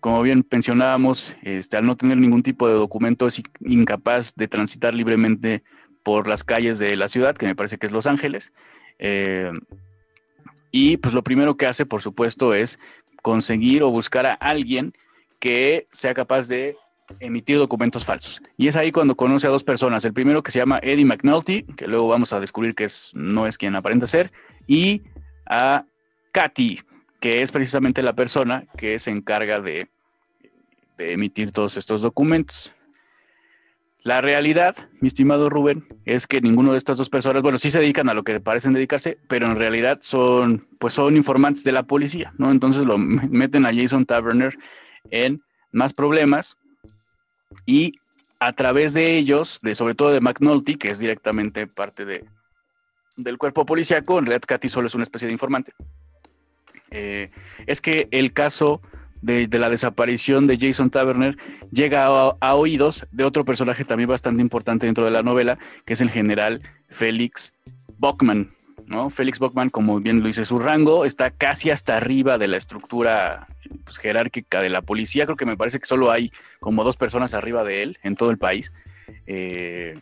[0.00, 4.94] Como bien pensionábamos, este, al no tener ningún tipo de documento es incapaz de transitar
[4.94, 5.64] libremente
[6.06, 8.52] por las calles de la ciudad, que me parece que es Los Ángeles.
[9.00, 9.50] Eh,
[10.70, 12.78] y pues lo primero que hace, por supuesto, es
[13.22, 14.92] conseguir o buscar a alguien
[15.40, 16.76] que sea capaz de
[17.18, 18.40] emitir documentos falsos.
[18.56, 20.04] Y es ahí cuando conoce a dos personas.
[20.04, 23.48] El primero que se llama Eddie McNulty, que luego vamos a descubrir que es, no
[23.48, 24.30] es quien aparenta ser,
[24.68, 25.02] y
[25.44, 25.86] a
[26.30, 26.82] Katy,
[27.18, 29.88] que es precisamente la persona que se encarga de,
[30.98, 32.75] de emitir todos estos documentos.
[34.06, 37.80] La realidad, mi estimado Rubén, es que ninguno de estas dos personas, bueno, sí se
[37.80, 41.82] dedican a lo que parecen dedicarse, pero en realidad son, pues son informantes de la
[41.88, 42.52] policía, ¿no?
[42.52, 44.56] Entonces lo meten a Jason Taverner
[45.10, 45.42] en
[45.72, 46.56] más problemas
[47.66, 47.94] y
[48.38, 52.24] a través de ellos, de sobre todo de McNulty, que es directamente parte de,
[53.16, 55.72] del cuerpo policíaco, en realidad Katy solo es una especie de informante,
[56.92, 57.32] eh,
[57.66, 58.80] es que el caso
[59.26, 61.36] de, la desaparición de Jason Taverner
[61.72, 66.00] llega a, oídos de otro personaje también bastante importante dentro de la novela, que es
[66.00, 67.52] el general Félix
[67.98, 68.52] Bockman.
[68.86, 69.10] ¿no?
[69.10, 73.48] Félix Bockman, como bien lo dice, su rango está casi hasta arriba de la estructura
[73.84, 75.24] pues, jerárquica de la policía.
[75.24, 78.30] Creo que me parece que solo hay como dos personas arriba de él en todo
[78.30, 78.72] el país.
[79.26, 79.94] Eh,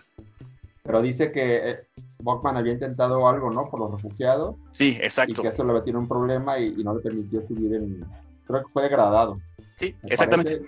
[0.82, 1.76] Pero dice que eh,
[2.22, 3.70] Bockman había intentado algo, ¿no?
[3.70, 4.56] Por los refugiados.
[4.70, 5.40] Sí, exacto.
[5.40, 8.04] Y que eso le tiene un problema y, no le permitió subir en...
[8.46, 9.34] Creo que fue degradado.
[9.76, 10.62] Sí, exactamente.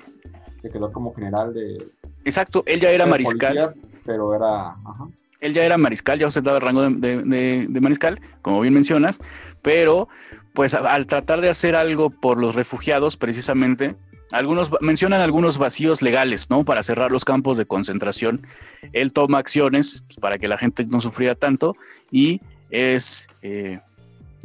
[0.62, 1.77] Se quedó como general de...
[2.25, 3.75] Exacto, él ya era mariscal.
[4.05, 4.71] pero era...
[4.71, 5.09] Ajá.
[5.41, 9.21] Él ya era mariscal, ya ostentaba el rango de, de, mariscal, como bien mencionas,
[9.61, 10.09] pero
[10.55, 13.95] pues al tratar de hacer algo por los refugiados, precisamente,
[14.33, 16.65] algunos mencionan algunos vacíos legales, ¿no?
[16.65, 18.47] Para cerrar los campos de concentración.
[18.93, 21.75] Él toma acciones pues, para que la gente no sufriera tanto
[22.11, 23.81] y es eh,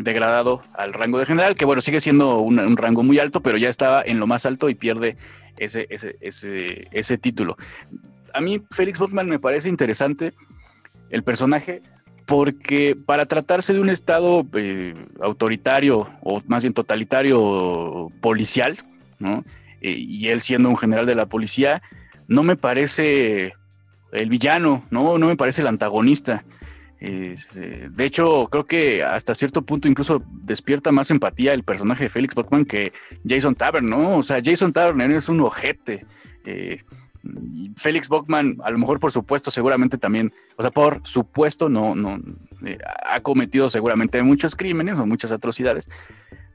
[0.03, 3.69] degradado al rango de general, que bueno, sigue siendo un, rango muy alto, pero ya
[3.69, 5.17] estaba en lo más alto y pierde
[5.57, 7.57] ese, ese, ese, ese título.
[8.33, 10.33] A mí Félix Botman me parece interesante
[11.09, 11.81] el personaje
[12.25, 18.77] porque para tratarse de un estado eh, autoritario o más bien totalitario policial,
[19.19, 19.43] ¿no?
[19.81, 21.81] Eh, y él siendo un general de la policía,
[22.27, 23.53] no me parece
[24.13, 26.45] el villano, no, no me parece el antagonista.
[27.03, 27.35] Eh,
[27.91, 32.35] de hecho, creo que hasta cierto punto incluso despierta más empatía el personaje de Félix
[32.35, 32.93] Bachman que
[33.27, 34.17] Jason Tavern, ¿no?
[34.17, 36.05] O sea, Jason Tavern es un ojete.
[36.45, 36.79] Eh,
[37.75, 42.19] Félix Bockman, a lo mejor por supuesto, seguramente también, o sea, por supuesto, no, no,
[43.05, 45.87] ha cometido seguramente muchos crímenes o muchas atrocidades,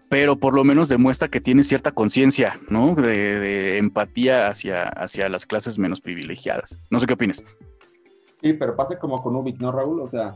[0.08, 2.94] pero por lo menos demuestra que tiene cierta conciencia, ¿no?
[2.94, 6.78] De, empatía hacia, hacia las clases menos privilegiadas.
[6.90, 7.44] No sé qué opinas.
[8.40, 10.00] Sí, pero pasa como con Ubik, ¿no, Raúl?
[10.00, 10.34] O sea,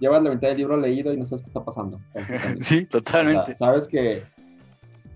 [0.00, 2.00] llevas la mitad del libro leído y no sabes qué está pasando.
[2.60, 3.56] sí, totalmente.
[3.56, 4.22] sabes que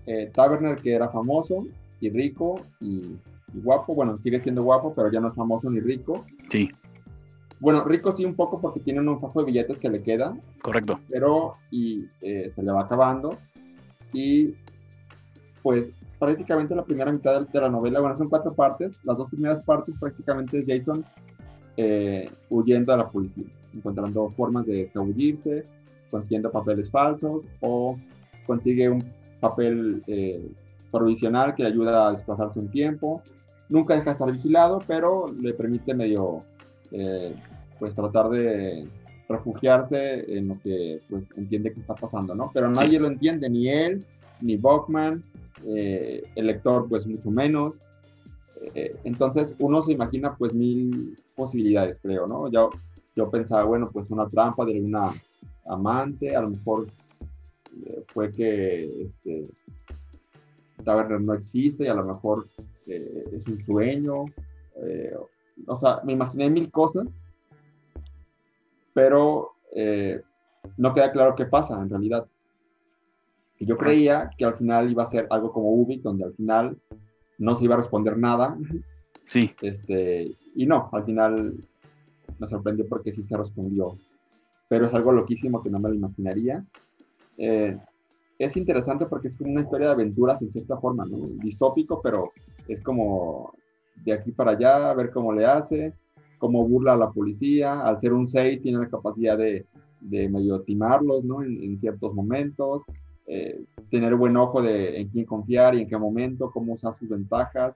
[0.05, 1.65] eh, Taverner, que era famoso
[1.99, 3.17] y rico y,
[3.53, 6.23] guapo, bueno, sigue siendo guapo, pero ya no es famoso ni rico.
[6.49, 6.69] Sí.
[7.59, 10.37] Bueno, rico sí un poco porque tiene un fajo de billetes que le queda.
[10.61, 10.99] Correcto.
[11.09, 13.35] Pero y eh, se le va acabando
[14.13, 14.53] y
[15.63, 19.63] pues prácticamente la primera mitad de, la novela, bueno, son cuatro partes, las dos primeras
[19.65, 21.03] partes prácticamente es Jason
[21.77, 25.63] eh, huyendo a la policía, encontrando formas de escabullirse,
[26.09, 27.97] consiguiendo papeles falsos o
[28.45, 29.03] consigue un
[29.39, 30.49] papel eh,
[30.91, 33.21] provisional que le ayuda a desplazarse un tiempo.
[33.69, 36.43] Nunca deja de estar vigilado, pero le permite medio,
[36.91, 37.33] eh,
[37.77, 38.87] pues tratar de
[39.29, 42.49] refugiarse en lo que pues, entiende que está pasando, ¿no?
[42.53, 44.05] Pero nadie lo entiende, ni él,
[44.41, 45.21] ni Bachman,
[45.67, 47.75] eh, el lector pues mucho menos.
[49.03, 52.49] Entonces uno se imagina pues mil posibilidades, creo, ¿no?
[52.51, 52.69] Yo,
[53.15, 55.13] yo pensaba, bueno, pues una trampa de una
[55.65, 56.85] amante, a lo mejor
[57.85, 59.45] eh, fue que este,
[60.83, 62.43] Taverner no existe y a lo mejor
[62.85, 64.25] es un sueño.
[65.67, 67.07] o sea, me imaginé mil cosas
[68.97, 70.23] pero eh,
[70.75, 72.25] no queda claro qué pasa en realidad.
[73.59, 76.79] Y yo creía que al final iba a ser algo como Ubik, donde al final
[77.37, 78.57] no se iba a responder nada.
[79.27, 79.51] Sí.
[79.61, 81.53] Este, y no, al final
[82.39, 83.91] me sorprendió porque sí se respondió.
[84.67, 86.65] Pero es algo loquísimo que no me lo imaginaría.
[87.37, 87.77] Eh,
[88.39, 91.17] es interesante porque es como una historia de aventuras en cierta forma, ¿no?
[91.43, 92.31] Distópico, pero
[92.67, 93.53] es como
[94.03, 95.93] de aquí para allá, ver cómo le hace
[96.37, 99.65] cómo burla a la policía, al ser un 6 tiene la capacidad de,
[100.01, 101.43] de medio timarlos, ¿no?
[101.43, 102.83] En, ciertos momentos,
[103.25, 107.09] eh, tener buen ojo de en quién confiar y en qué momento, cómo usar sus
[107.09, 107.75] ventajas,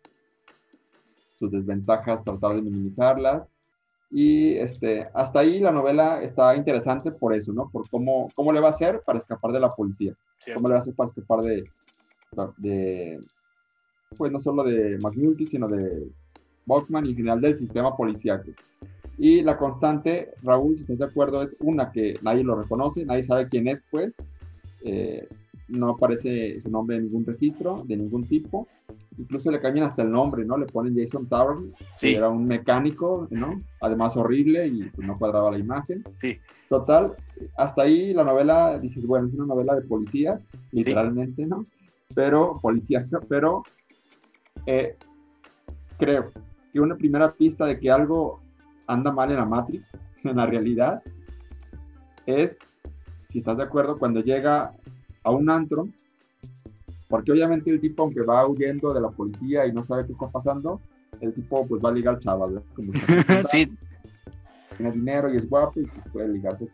[1.42, 3.44] sus desventajas, tratar de minimizarlas.
[4.10, 7.70] Y este, hasta ahí la novela está interesante por eso, ¿no?
[7.70, 10.14] Por cómo, cómo le va a hacer para escapar de la policía.
[10.56, 11.64] Cómo le va a hacer para escapar de,
[12.58, 13.20] de
[14.18, 16.08] pues no solo de McNulty, sino de
[16.66, 18.44] Boxman y en general del sistema policial.
[19.18, 23.26] Y la constante, Raúl, si estás de acuerdo, es una que nadie lo reconoce, nadie
[23.26, 24.14] sabe quién es, pues.
[24.84, 25.28] Eh,
[25.72, 28.68] no aparece su nombre en ningún registro de ningún tipo.
[29.18, 30.58] Incluso le cambian hasta el nombre, ¿no?
[30.58, 31.58] Le ponen Jason Tower,
[32.00, 33.62] que era un mecánico, ¿no?
[33.82, 36.04] Además horrible y pues, no cuadraba la imagen.
[36.18, 36.38] Sí.
[36.70, 37.12] Total,
[37.58, 41.66] hasta ahí la novela, dices, bueno, es una novela de policías, literalmente, ¿no?
[42.16, 43.64] Pero, policías, pero
[44.66, 44.96] eh,
[45.98, 46.32] creo
[46.72, 48.42] que una primera pista de que algo
[48.88, 51.04] anda mal en la Matrix, en la realidad,
[52.26, 52.58] es,
[53.30, 54.74] si estás de acuerdo, cuando llega
[55.24, 55.88] a un antro,
[57.10, 60.30] porque obviamente el tipo, aunque va huyendo de la policía y no sabe qué está
[60.30, 60.82] pasando,
[61.20, 62.92] el tipo pues va a ligar al chaval, Como
[63.44, 63.72] sí.
[64.78, 66.68] Tiene dinero y es guapo y pues, puede ligarse,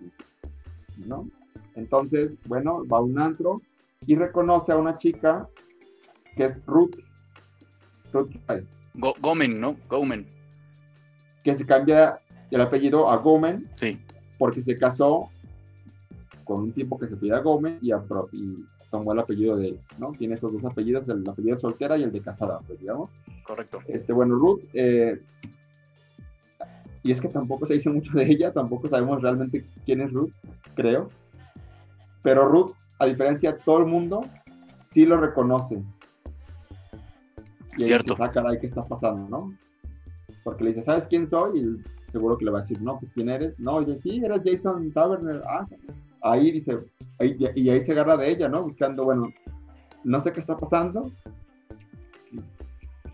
[1.08, 1.28] ¿no?
[1.76, 3.62] Entonces, bueno, va a un antro
[4.06, 5.48] y reconoce a una chica
[6.36, 6.96] que es Ruth.
[8.14, 8.32] Ruth
[9.20, 9.76] Gomen, ¿no?
[9.90, 10.28] Gomen.
[11.44, 12.20] Que se cambia
[12.52, 13.68] el apellido a Gomen.
[13.76, 14.00] Sí.
[14.38, 15.30] Porque se casó
[16.48, 20.12] con un tipo que se pide Gomen y, y tomó el apellido de él, ¿no?
[20.14, 23.10] Tiene esos dos apellidos, el apellido soltera y el de casada, pues digamos.
[23.46, 23.80] Correcto.
[23.88, 25.22] Este, bueno, Ruth, eh,
[27.04, 30.32] y es que tampoco se dice mucho de ella, tampoco sabemos realmente quién es Ruth,
[30.76, 31.10] creo.
[32.24, 34.22] Pero Ruth, a diferencia de todo el mundo,
[34.92, 35.84] sí lo reconoce.
[37.78, 38.14] Y Cierto.
[38.14, 39.54] Dice, ah, caray, ¿qué está pasando, no?
[40.44, 41.60] Porque le dice, ¿sabes quién soy?
[41.60, 43.58] Y seguro que le va a decir, no, pues ¿quién eres?
[43.60, 45.42] No, y dice, sí, eres Jason Taverner.
[45.46, 45.68] Ah,
[46.32, 46.76] ahí dice,
[47.20, 48.64] y ahí se agarra de ella, ¿no?
[48.64, 49.32] Buscando, bueno,
[50.04, 51.10] no sé qué está pasando,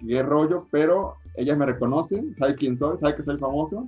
[0.06, 3.88] qué rollo, pero ella me reconoce, sabe quién soy, sabe que soy famoso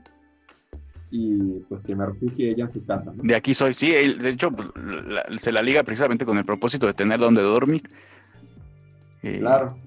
[1.12, 3.14] y pues que me refugie ella en su casa.
[3.16, 3.24] ¿no?
[3.24, 4.70] De aquí soy, sí, de hecho pues,
[5.38, 7.84] se la liga precisamente con el propósito de tener donde dormir.
[9.22, 9.78] Eh, claro,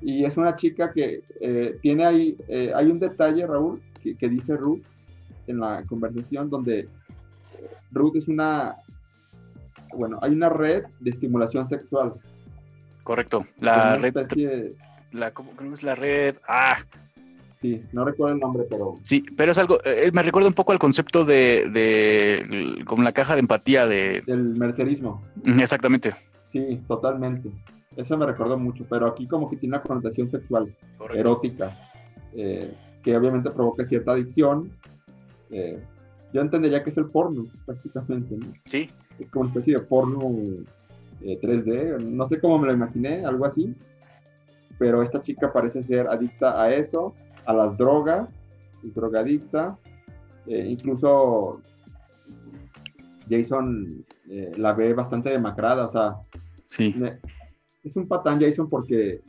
[0.00, 4.28] y es una chica que eh, tiene ahí, eh, hay un detalle, Raúl, que, que,
[4.28, 4.82] dice Ruth
[5.46, 6.88] en la conversación donde
[7.90, 8.74] Ruth es una,
[9.94, 12.12] bueno, hay una red de estimulación sexual.
[13.02, 14.14] Correcto, la red
[15.12, 16.36] la, ¿cómo, es la red?
[16.48, 16.78] Ah.
[17.60, 18.98] Sí, no recuerdo el nombre, pero...
[19.02, 23.12] Sí, pero es algo, eh, me recuerda un poco al concepto de, de como la
[23.12, 24.22] caja de empatía de...
[24.26, 25.22] Del mercerismo.
[25.44, 26.12] Exactamente.
[26.50, 27.50] Sí, totalmente.
[27.96, 30.74] Eso me recordó mucho, pero aquí como que tiene una connotación sexual,
[31.14, 31.70] erótica,
[32.34, 34.70] eh, que obviamente provoca cierta adicción.
[35.50, 35.82] Eh,
[36.32, 38.52] yo entendería que es el porno, prácticamente, ¿no?
[38.64, 38.90] Sí.
[39.18, 40.20] Es como una especie de porno
[41.20, 43.74] 3D, no sé cómo me lo imaginé, algo así
[44.82, 47.14] pero esta chica parece ser adicta a eso,
[47.46, 48.28] a las drogas,
[48.82, 49.78] drogadicta,
[50.44, 51.60] eh, incluso
[53.30, 56.16] Jason eh, la ve bastante demacrada, o sea,
[56.64, 56.92] sí.
[57.84, 59.20] es un patán Jason porque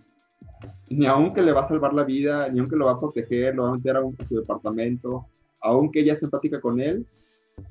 [0.89, 3.65] ni aunque le va a salvar la vida, ni aunque lo va a proteger, lo
[3.65, 5.27] va a meter a, su departamento,
[5.63, 7.07] aunque ella es empática con él,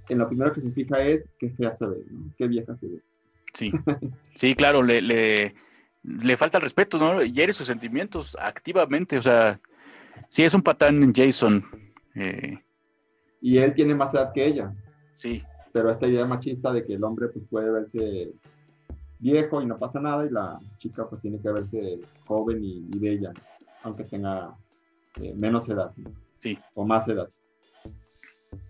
[0.09, 2.05] en lo primero que se fija es qué fea se ve,
[2.37, 3.01] qué vieja se ve.
[3.53, 3.71] Sí,
[4.35, 5.55] sí, claro, le, le
[6.03, 7.23] le falta el respeto, ¿no?
[7.23, 9.61] Hiere sus sentimientos activamente, o sea,
[10.29, 11.65] sí es un patán Jason.
[12.15, 12.59] Eh.
[13.41, 14.75] Y él tiene más edad que ella.
[15.15, 15.43] Sí.
[15.73, 18.33] Pero esta idea machista de que el hombre pues puede verse
[19.19, 23.33] viejo y no pasa nada y la chica pues tiene que verse joven y, bella,
[23.83, 24.55] aunque tenga
[25.21, 25.93] eh, menos edad.
[26.39, 26.59] Sí.
[26.75, 27.29] O más edad.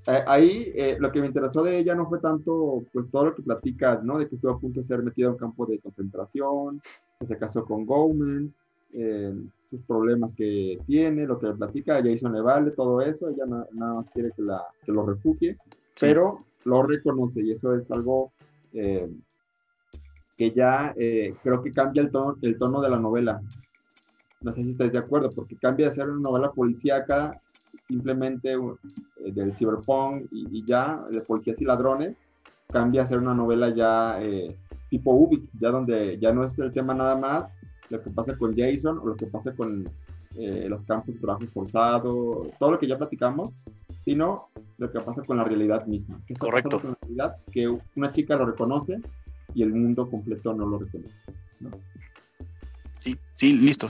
[0.06, 3.34] Eh, ahí eh, lo que me interesó de ella no fue tanto pues todo lo
[3.34, 4.18] que platicas, ¿no?
[4.18, 6.80] De que estuvo a punto de ser metido en un campo de concentración,
[7.20, 8.52] que se casó con Goldman,
[8.94, 9.32] eh,
[9.70, 13.94] sus problemas que tiene, lo que platica a Jason le vale, todo eso, ella nada
[13.94, 15.56] más quiere que, la, que lo refugie,
[16.00, 18.32] pero lo reconoce y eso es algo
[18.72, 23.40] que ya creo que cambia el tono, el tono de la novela.
[24.40, 27.40] No sé si estáis de acuerdo, porque cambia de ser una novela policíaca
[27.86, 32.16] simplemente eh, del cyberpunk y, ya, de policías y ladrones,
[32.68, 34.56] cambia a ser una novela ya eh,
[34.88, 37.46] tipo Ubik, ya donde ya no es el tema nada más
[37.90, 39.88] lo que pasa con Jason o lo que pasa con
[40.38, 43.50] eh, los campos de trabajo forzado, todo lo que ya platicamos,
[44.02, 46.18] sino lo que pasa con la realidad misma.
[46.38, 46.80] Correcto.
[46.80, 49.00] Con la realidad que una chica lo reconoce
[49.54, 51.32] y el mundo completo no lo reconoce.
[51.60, 51.70] ¿no?
[53.02, 53.88] Sí, sí, listo.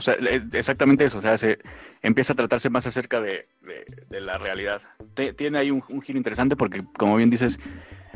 [0.53, 1.19] exactamente eso.
[1.19, 1.59] O sea, se
[2.01, 3.45] empieza a tratarse más acerca de,
[4.09, 4.81] la realidad.
[5.37, 7.59] tiene ahí un, giro interesante porque, como bien dices,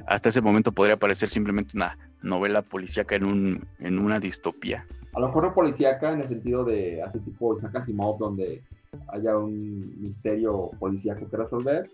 [0.07, 4.87] hasta ese momento podría parecer simplemente una novela policíaca en, un, en una distopía.
[5.13, 8.63] A lo mejor no policíaca en el sentido de así tipo Isaac Asimov, donde
[9.09, 11.87] haya un misterio policíaco que resolver,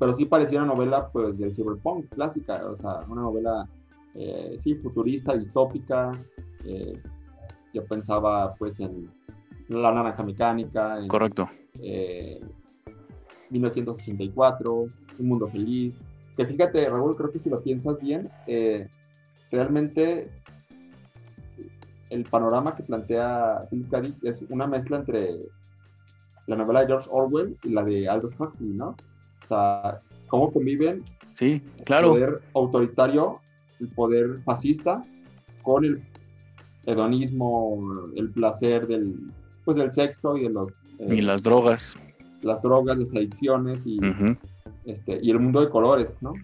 [0.00, 3.68] pero sí parecía una novela pues del cyberpunk clásica, o sea, una novela
[4.14, 6.10] eh, sí futurista, distópica,
[6.64, 7.00] eh,
[7.74, 9.10] yo pensaba pues en
[9.68, 10.98] La Naranja Mecánica.
[10.98, 11.50] En, Correcto.
[13.50, 16.00] 1984, eh, Un Mundo Feliz.
[16.36, 18.88] Que fíjate, Raúl, creo que si lo piensas bien, eh,
[19.50, 20.30] realmente
[22.10, 24.02] el panorama que plantea Philip K.
[24.22, 25.38] es una mezcla entre
[26.46, 28.88] la novela de George Orwell y la de Aldous Huxley, ¿no?
[29.44, 31.02] O sea, cómo conviven
[31.32, 32.14] sí, claro.
[32.14, 33.40] el poder autoritario,
[33.80, 35.02] el poder fascista,
[35.62, 36.02] con el
[36.86, 39.16] hedonismo, el placer del,
[39.64, 40.68] pues, del sexo y de los...
[40.98, 41.94] y las drogas.
[42.42, 43.98] Las drogas, las adicciones y,
[44.84, 46.34] este, y el mundo de colores, ¿no?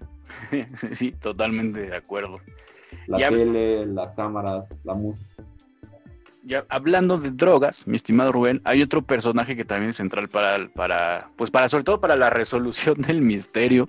[0.92, 2.40] sí, totalmente de acuerdo.
[3.06, 5.44] La tele, las cámaras, la música.
[6.42, 10.68] Ya hablando de drogas, mi estimado Rubén, hay otro personaje que también es central para,
[10.68, 13.88] para, pues para, sobre todo para la resolución del misterio,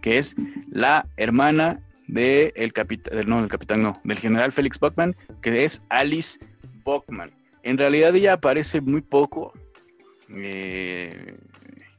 [0.00, 0.36] que es
[0.70, 1.80] la hermana
[2.14, 6.40] el capitán, no, del capitán no, del general Félix Buckman, que es Alice
[6.84, 7.30] Buckman.
[7.62, 9.52] En realidad ella aparece muy poco.
[10.30, 11.36] Eh,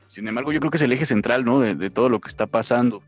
[0.08, 1.60] sin embargo, yo creo que es el eje central, ¿no?
[1.60, 3.04] De, todo lo que está pasando.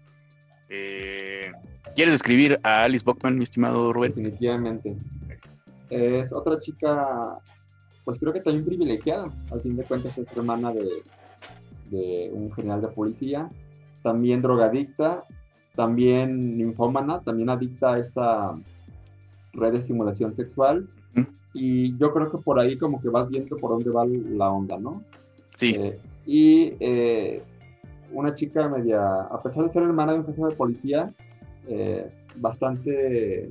[0.69, 1.51] Eh,
[1.95, 4.13] ¿Quieres escribir a Alice Bockman, mi estimado Rubén?
[4.13, 4.95] Definitivamente.
[5.89, 7.37] Es otra chica,
[8.05, 9.25] pues creo que también privilegiada.
[9.51, 11.03] Al fin de cuentas es hermana de,
[11.89, 13.49] de un general de policía.
[14.03, 15.23] También drogadicta,
[15.75, 18.53] también ninfómana, también adicta a esta
[19.53, 20.87] red de simulación sexual.
[21.53, 24.79] Y yo creo que por ahí como que vas viendo por dónde va la onda,
[24.79, 25.03] ¿no?
[25.55, 25.75] Sí.
[25.77, 27.41] Eh, y eh,
[28.13, 31.11] una chica media, a pesar de ser hermana de un jefe de policía,
[31.67, 33.49] eh, bastante,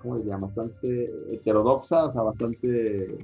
[0.00, 0.38] ¿cómo diría?
[0.38, 3.18] Bastante heterodoxa, o sea, bastante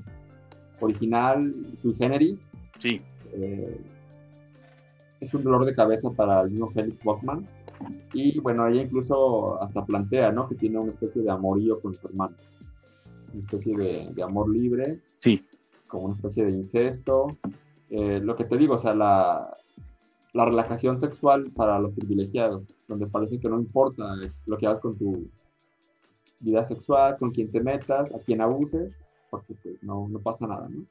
[0.80, 2.38] original, sui generis.
[2.78, 3.00] Sí.
[5.20, 7.46] Es un dolor de cabeza para el mismo Felix Bachman.
[8.12, 10.48] Y bueno, ella incluso hasta plantea, ¿no?
[10.48, 12.34] Que tiene una especie de amorío con su hermano.
[13.32, 15.00] Una especie de, amor libre.
[15.18, 15.44] Sí.
[15.86, 17.36] Como una especie de incesto.
[17.90, 19.50] Eh, lo que te digo, o sea, la,
[20.32, 24.14] la relajación sexual para los privilegiados, donde parece que no importa
[24.46, 25.28] lo que hagas con tu
[26.40, 28.92] vida sexual, con quién te metas, a quién abuses,
[29.30, 30.84] porque pues, no, no pasa nada, ¿no?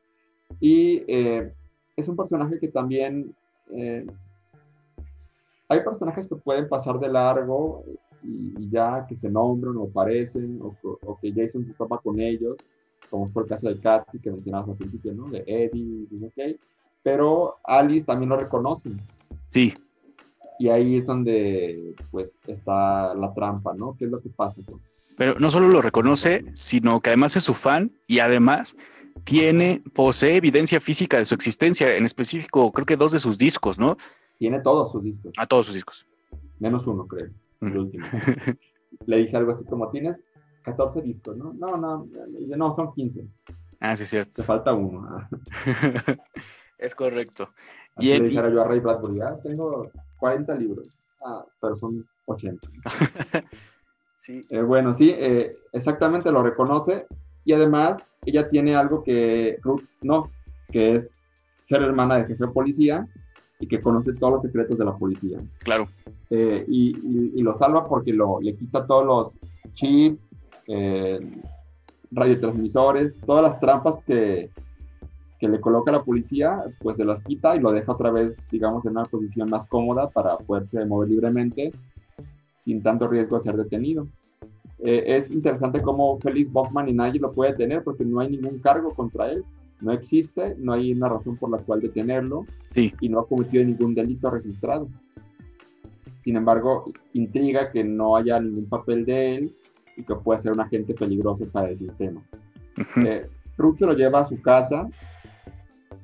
[0.60, 1.54] Y eh,
[1.96, 3.36] es un personaje que también
[3.70, 4.06] eh,
[5.68, 7.86] hay personajes que pueden pasar de largo
[8.24, 12.58] y, ya que se nombran o aparecen o, que Jason se topa con ellos,
[13.10, 15.26] como fue el caso de Katy que mencionabas al principio, ¿no?
[15.30, 16.60] De Eddie, okay.
[17.04, 18.90] pero Alice también lo reconoce.
[19.50, 19.74] Sí.
[20.58, 23.96] Y ahí es donde pues está la trampa, ¿no?
[23.98, 24.62] ¿Qué es lo que pasa?
[25.18, 28.76] Pero no solo lo reconoce, sino que además es su fan y además
[29.24, 33.80] tiene, posee evidencia física de su existencia, en específico creo que dos de sus discos,
[33.80, 33.98] ¿no?
[34.38, 35.34] Tiene todos sus discos.
[35.38, 36.06] A todos sus discos.
[36.60, 37.30] Menos uno, creo.
[37.62, 38.06] El último.
[39.06, 40.18] Le dice algo así como, tienes
[40.64, 41.54] 14 discos, ¿no?
[41.54, 42.08] No, no,
[42.58, 43.28] no, son 15.
[43.80, 44.32] Ah, sí, cierto.
[44.36, 45.28] Te falta uno.
[46.78, 47.50] es correcto.
[47.98, 50.88] y le dijera yo a Ray Bradbury, ah, tengo 40 libros.
[51.24, 52.68] Ah, pero son 80.
[54.18, 54.42] sí.
[54.50, 57.08] Eh, bueno, sí, eh, exactamente lo reconoce.
[57.50, 57.98] Y además,
[58.28, 60.30] ella tiene algo que Ruth no,
[60.72, 61.20] que es
[61.68, 63.08] ser hermana de jefe de policía
[63.60, 65.40] y que conoce todos los secretos de la policía.
[65.58, 65.88] Claro.
[66.30, 70.30] Eh, y, lo salva porque lo, le quita todos los chips,
[70.68, 71.20] eh,
[72.12, 74.52] radiotransmisores, todas las trampas que,
[75.40, 78.86] que le coloca la policía, pues se las quita y lo deja otra vez, digamos,
[78.86, 81.72] en una posición más cómoda para poderse mover libremente
[82.64, 84.06] sin tanto riesgo de ser detenido.
[84.82, 88.60] Eh, es interesante cómo Félix Bachman y nadie lo puede tener porque no hay ningún
[88.60, 89.44] cargo contra él
[89.82, 93.96] no existe, no hay una razón por la cual detenerlo y no ha cometido ningún
[93.96, 94.90] delito registrado.
[96.24, 99.50] Sin embargo, intriga que no haya ningún papel de él
[99.96, 102.22] y que pueda ser un agente peligroso para el sistema.
[103.06, 103.28] Eh,
[103.58, 104.88] Ruth se lo lleva a su casa,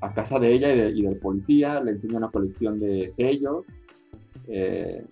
[0.02, 3.66] a casa de ella y, del policía, le enseña una colección de sellos.
[4.48, 5.06] Eh,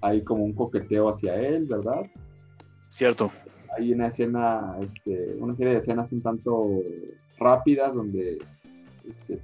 [0.00, 2.02] hay como un coqueteo hacia él, ¿verdad?
[2.92, 3.32] Cierto.
[3.74, 6.82] Hay una escena, este, una serie de escenas un tanto
[7.38, 8.36] rápidas donde
[9.08, 9.40] este,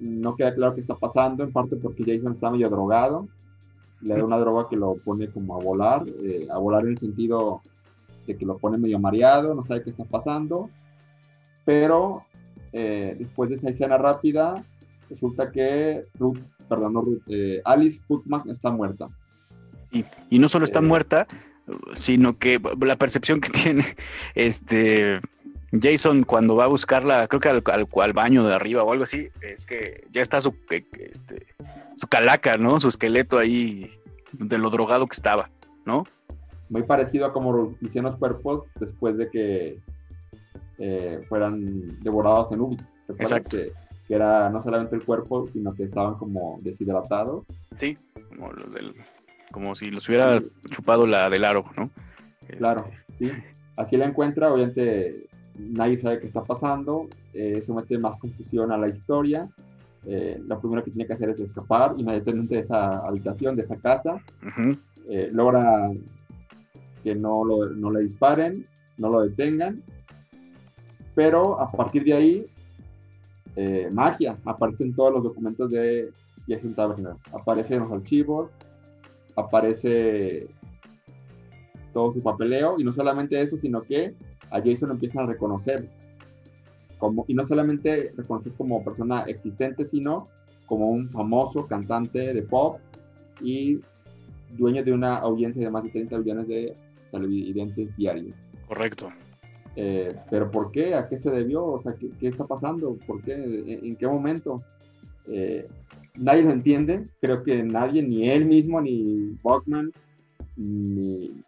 [0.00, 3.28] no queda claro qué está pasando, en parte porque Jason está medio drogado,
[4.00, 6.98] le da una droga que lo pone como a volar, eh, a volar en el
[6.98, 7.60] sentido
[8.26, 10.70] de que lo pone medio mareado, no sabe qué está pasando,
[11.66, 12.22] pero
[12.72, 14.54] eh, después de esa escena rápida,
[15.10, 19.06] resulta que Ruth, perdón, no Ruth, eh, Alice Putman está muerta.
[20.30, 21.26] y no solo está muerta,
[21.94, 23.84] sino que la percepción que tiene
[24.34, 25.20] este
[25.72, 27.62] Jason cuando va a buscarla, creo que al,
[28.02, 31.46] al, baño de arriba o algo así, es que ya está su, este,
[31.96, 32.78] su calaca, ¿no?
[32.80, 33.90] Su esqueleto ahí
[34.32, 35.50] de lo drogado que estaba,
[35.84, 36.04] ¿no?
[36.68, 39.78] Muy parecido a como hicieron los cuerpos después de que
[40.78, 42.76] eh, fueran devorados en Ubi.
[43.18, 43.56] Exacto.
[43.56, 43.72] Que,
[44.08, 47.44] era no solamente el cuerpo, sino que estaban como deshidratados.
[47.74, 47.98] Sí,
[48.28, 48.94] como los del,
[49.52, 50.40] como si los hubiera
[50.70, 51.90] chupado la del aro, ¿no?
[52.58, 53.32] Claro, este, sí.
[53.76, 58.78] Así la encuentra, obviamente nadie sabe qué está pasando, eh, eso mete más confusión a
[58.78, 59.48] la historia.
[60.06, 63.76] Eh, lo primero que tiene que hacer es escapar inmediatamente de esa habitación, de esa
[63.76, 64.20] casa.
[65.08, 65.90] Eh, logra
[67.02, 68.66] que no, lo, no le disparen,
[68.98, 69.82] no lo detengan.
[71.14, 72.46] Pero a partir de ahí,
[73.56, 76.10] eh, magia, aparecen todos los documentos de
[76.46, 77.14] Jason Taverner.
[77.32, 78.50] Aparecen los archivos,
[79.36, 80.48] aparece
[81.92, 84.14] todo su papeleo y no solamente eso, sino que
[84.50, 85.88] a Jason lo empiezan a reconocer.
[86.98, 90.24] Como, y no solamente reconocer como persona existente, sino
[90.66, 92.78] como un famoso cantante de pop
[93.40, 93.80] y
[94.56, 96.74] dueño de una audiencia de más de 30 millones de
[97.10, 98.34] televidentes diarios.
[98.66, 99.10] Correcto.
[99.76, 100.94] Eh, pero ¿por qué?
[100.94, 101.64] ¿A qué se debió?
[101.64, 102.96] O sea, ¿qué, qué está pasando?
[103.06, 103.34] ¿Por qué?
[103.34, 104.62] ¿En, qué momento?
[105.28, 105.68] Eh,
[106.18, 107.08] nadie lo entiende.
[107.20, 109.92] Creo que nadie, ni él mismo, ni Bachman,
[110.56, 111.42] ni...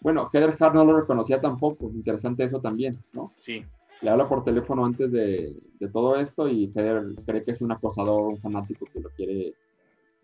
[0.00, 1.90] Bueno, Heather Hart no lo reconocía tampoco.
[1.94, 3.32] Interesante eso también, ¿no?
[3.34, 3.64] Sí.
[4.02, 7.72] Le habla por teléfono antes de, de todo esto y Heather cree que es un
[7.72, 9.54] acosador, un fanático que lo quiere,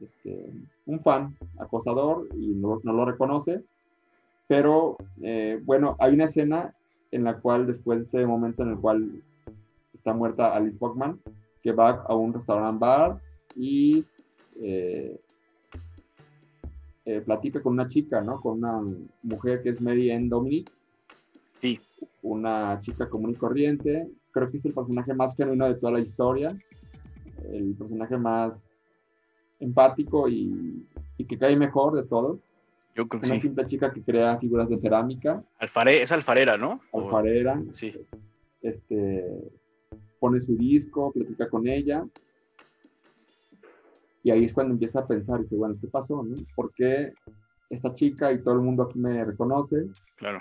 [0.01, 0.51] este,
[0.87, 3.63] un fan acosador y no, no lo reconoce.
[4.47, 6.75] Pero eh, bueno, hay una escena
[7.11, 9.23] en la cual después de este momento en el cual
[9.95, 11.19] está muerta Alice Bachman,
[11.63, 13.21] que va a un restaurant bar
[13.57, 14.05] y
[14.63, 15.21] eh,
[17.07, 18.41] eh, platica con una chica, ¿no?
[18.41, 18.81] Con una
[19.23, 20.71] mujer que es Mary Ann Dominic.
[21.61, 21.79] Sí.
[22.23, 24.09] Una chica común y corriente.
[24.33, 26.57] Creo que es el personaje más genuino de toda la historia.
[27.53, 28.55] El personaje más
[29.61, 30.87] empático y,
[31.19, 32.41] y que cae mejor de todos.
[32.97, 33.41] Yo creo que Una sí.
[33.43, 36.81] simple chica que crea figuras de cerámica, Alfare- es alfarera, ¿no?
[36.93, 37.93] Alfarera, Sí.
[38.63, 39.25] este,
[40.21, 42.05] pone su disco, platica con ella.
[44.25, 46.23] Y ahí es cuando empieza a pensar, dice, bueno, ¿qué pasó?
[46.23, 46.35] No?
[46.57, 47.13] ¿Por qué
[47.69, 49.87] esta chica y todo el mundo aquí me reconoce?
[50.17, 50.41] Claro.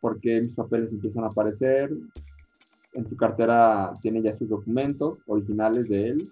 [0.00, 1.90] ¿Por qué mis papeles empiezan a aparecer?
[2.92, 6.30] En su cartera tiene ya sus documentos originales de él,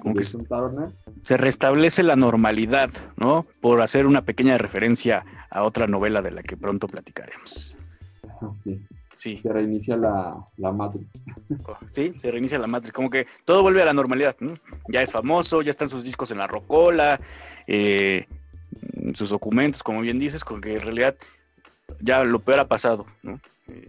[0.00, 3.44] Como que se restablece la normalidad, ¿no?
[3.60, 7.76] Por hacer una pequeña referencia a otra novela de la que pronto platicaremos.
[8.62, 8.80] Sí,
[9.20, 11.04] Sí, se reinicia la, la Matrix.
[11.92, 14.54] sí, se reinicia la matriz, como que todo vuelve a la normalidad, ¿no?
[14.88, 17.20] Ya es famoso, ya están sus discos en la rocola,
[17.66, 18.26] eh,
[19.12, 21.16] sus documentos, como bien dices, con que en realidad
[22.00, 23.38] ya lo peor ha pasado, ¿no?
[23.68, 23.88] Eh,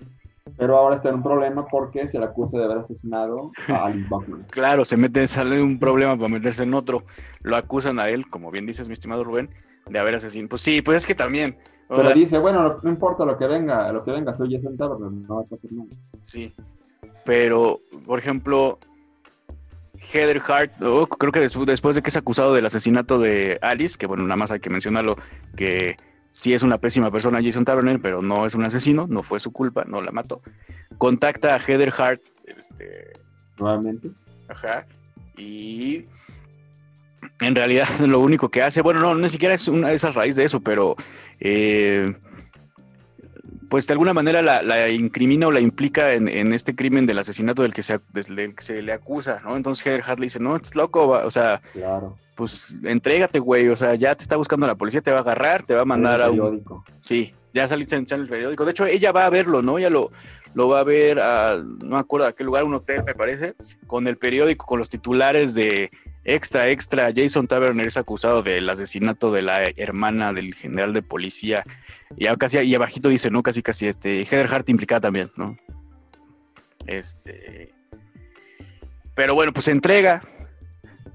[0.58, 4.10] Pero ahora está en un problema porque se le acusa de haber asesinado a Alice
[4.10, 4.44] Bachman.
[4.50, 7.06] Claro, se mete, sale un problema para meterse en otro.
[7.42, 9.50] Lo acusan a él, como bien dices, mi estimado Rubén,
[9.88, 10.50] de haber asesinado.
[10.50, 11.56] Pues sí, pues es que también.
[11.98, 15.36] Pero dice, bueno, no, importa lo que venga, lo que venga, soy Jason Taverner, no
[15.36, 15.90] va a pasar nada.
[16.24, 16.54] Sí.
[17.26, 18.80] Pero, por ejemplo,
[20.14, 23.98] Heather Hart, oh, creo que des- después de que es acusado del asesinato de Alice,
[23.98, 25.18] que bueno, nada más hay que mencionarlo,
[25.56, 25.98] que
[26.32, 29.52] sí es una pésima persona Jason Taverner, pero no es un asesino, no fue su
[29.52, 30.42] culpa, no la mató.
[30.98, 33.12] Contacta a Heather Hart, este,
[33.60, 34.10] Nuevamente.
[34.50, 34.86] Ajá.
[35.38, 36.06] Y
[37.40, 40.36] en realidad lo único que hace, bueno, no, ni siquiera es una de esas raíz
[40.36, 40.96] de eso, pero
[41.40, 42.14] eh,
[43.70, 47.20] pues de alguna manera la, la incrimina o la implica en, en este crimen del
[47.20, 49.56] asesinato del que, se, del que se le acusa, ¿no?
[49.56, 52.18] Entonces Heather Hart le dice, no, estás loco, va- o sea, Claro.
[52.36, 55.64] pues entrégate, güey, o sea, ya te está buscando la policía, te va a agarrar,
[55.64, 56.64] te va a mandar a un...
[57.00, 58.66] Sí, ya saliste en en el periódico.
[58.66, 59.78] De hecho, ella va a verlo, ¿no?
[59.78, 60.12] Ella lo,
[60.54, 63.56] lo va a ver a, no me acuerdo a qué lugar, un hotel, me parece,
[63.88, 65.90] con el periódico, con los titulares de
[66.24, 67.12] extra, extra.
[67.16, 71.64] Jason Taverner es acusado del asesinato de la hermana del general de policía.
[72.18, 73.44] Y casi, y abajito dice, ¿no?
[73.44, 75.58] Casi, casi, este, Heather Hart implicada también, ¿no?
[76.88, 77.74] Este.
[79.16, 80.22] Pero bueno, pues se entrega.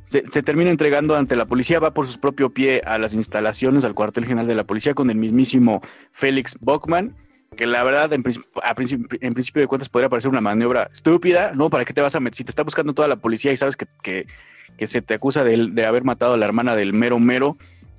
[0.04, 3.94] Se, termina entregando ante la policía, va por su propio pie a las instalaciones, al
[3.94, 5.82] cuartel general de la policía con el mismísimo
[6.12, 7.16] Félix Bockman,
[7.57, 8.22] que la verdad, en,
[8.62, 11.70] a principio de cuentas, podría parecer una maniobra estúpida, ¿no?
[11.70, 12.36] ¿Para qué te vas a meter?
[12.36, 14.26] Si te está buscando toda la policía y sabes que-
[14.77, 17.57] que se te acusa de, de haber matado a la hermana del mero mero,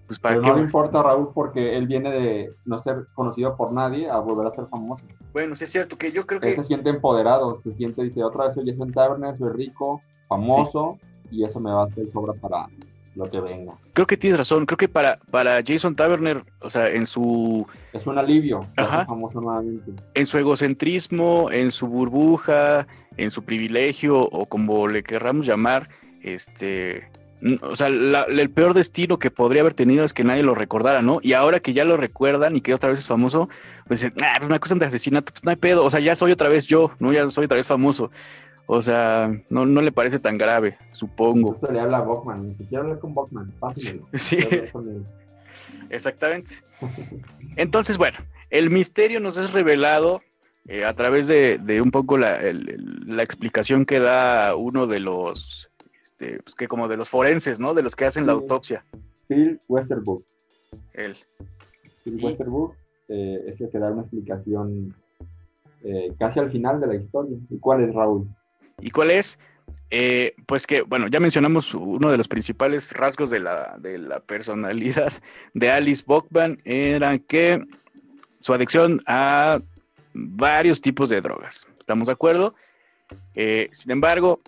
[0.08, 0.50] pues ¿para Pero qué?
[0.52, 4.48] no le importa Raúl porque él viene de no ser conocido por nadie a volver
[4.48, 5.04] a ser famoso.
[5.34, 6.62] Bueno, sí es cierto que yo creo Él que...
[6.62, 10.98] se siente empoderado, se siente, dice, otra vez soy Jason Taverner, soy rico, famoso,
[11.30, 12.68] y eso me va a hacer sobra para
[13.16, 13.74] lo que venga.
[13.94, 14.66] Creo que tienes razón.
[14.66, 19.06] Creo que para, para Jason Taverner, o sea, en su, Es un alivio Ajá.
[19.06, 19.92] famoso nuevamente.
[20.14, 25.90] en su egocentrismo, en su burbuja, en su privilegio, o como le querramos llamar,
[26.34, 27.10] este.
[27.62, 31.02] O sea, la- el peor destino que podría haber tenido es que nadie lo recordara,
[31.04, 31.20] ¿no?
[31.22, 33.48] Y ahora que ya lo recuerdan y que otra vez es famoso,
[33.88, 36.32] pues, ah, pues me acusan de asesinato, pues no hay pedo, o sea, ya soy
[36.32, 37.14] otra vez yo, ¿no?
[37.14, 38.10] Ya soy otra vez famoso.
[38.66, 41.52] O sea, no, no le parece tan grave, supongo.
[41.54, 44.08] Justo le habla a Bachman, dice, quiero hablar con Bachman, pásenmelo.
[44.14, 44.38] Sí.
[45.90, 46.56] Exactamente.
[47.56, 48.18] Entonces, bueno,
[48.50, 50.22] el misterio nos es revelado
[50.68, 55.00] eh, a través de, de un poco la, el- la explicación que da uno de
[55.00, 55.70] los,
[56.20, 57.74] este, pues que como de los forenses, ¿no?
[57.74, 58.84] De los que hacen la autopsia.
[59.28, 60.24] Phil Westerbrook.
[60.94, 61.16] Él.
[62.04, 62.74] Phil Y- Westerbrook
[63.10, 64.96] eh, es el que da una explicación
[65.84, 67.38] eh, casi al final de la historia.
[67.50, 68.28] ¿Y cuál es, Raúl?
[68.80, 69.38] ¿Y cuál es?
[69.90, 74.20] Eh, pues que, bueno, ya mencionamos uno de los principales rasgos de la, de la
[74.20, 75.14] personalidad
[75.54, 77.64] de Alice Bockman era que
[78.40, 79.60] su adicción a
[80.14, 81.68] varios tipos de drogas.
[81.80, 82.56] ¿Estamos de acuerdo?
[83.36, 84.42] Eh, sin embargo,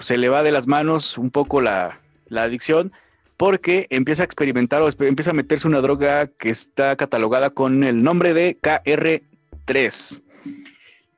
[0.00, 2.92] se le va de las manos un poco la, la adicción
[3.36, 8.02] porque empieza a experimentar o empieza a meterse una droga que está catalogada con el
[8.02, 10.22] nombre de KR3.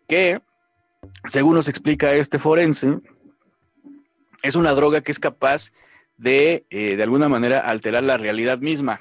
[0.08, 0.40] que,
[1.26, 3.00] según nos explica este forense,
[4.42, 5.72] es una droga que es capaz
[6.16, 9.00] de, eh, de alguna manera, alterar la realidad misma.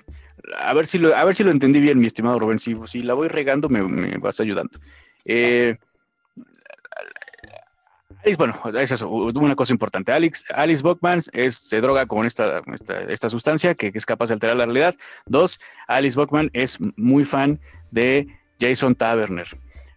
[0.59, 2.59] A ver si lo, a ver si lo entendí bien, mi estimado Rubén.
[2.59, 4.79] Si, la voy regando, me, me vas ayudando.
[5.23, 5.77] Eh,
[8.37, 10.11] bueno, es eso, una cosa importante.
[10.11, 12.61] Alex, Alice Buckman es, se droga con esta,
[13.07, 14.95] esta, sustancia que, es capaz de alterar la realidad.
[15.25, 17.59] Dos, Alice Buckman es muy fan
[17.91, 18.27] de
[18.59, 19.47] Jason Taverner.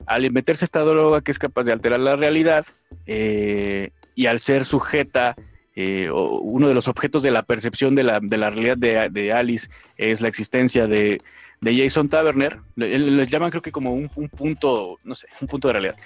[0.06, 2.66] Al meterse esta droga que es capaz de alterar la realidad
[3.06, 5.34] eh, y al ser sujeta,
[5.74, 10.28] eh, uno de los objetos de la percepción de la, realidad de, Alice es la
[10.28, 11.20] existencia de,
[11.62, 15.96] Jason Taverner, le, llaman creo que como un, punto, no sé, un punto de realidad.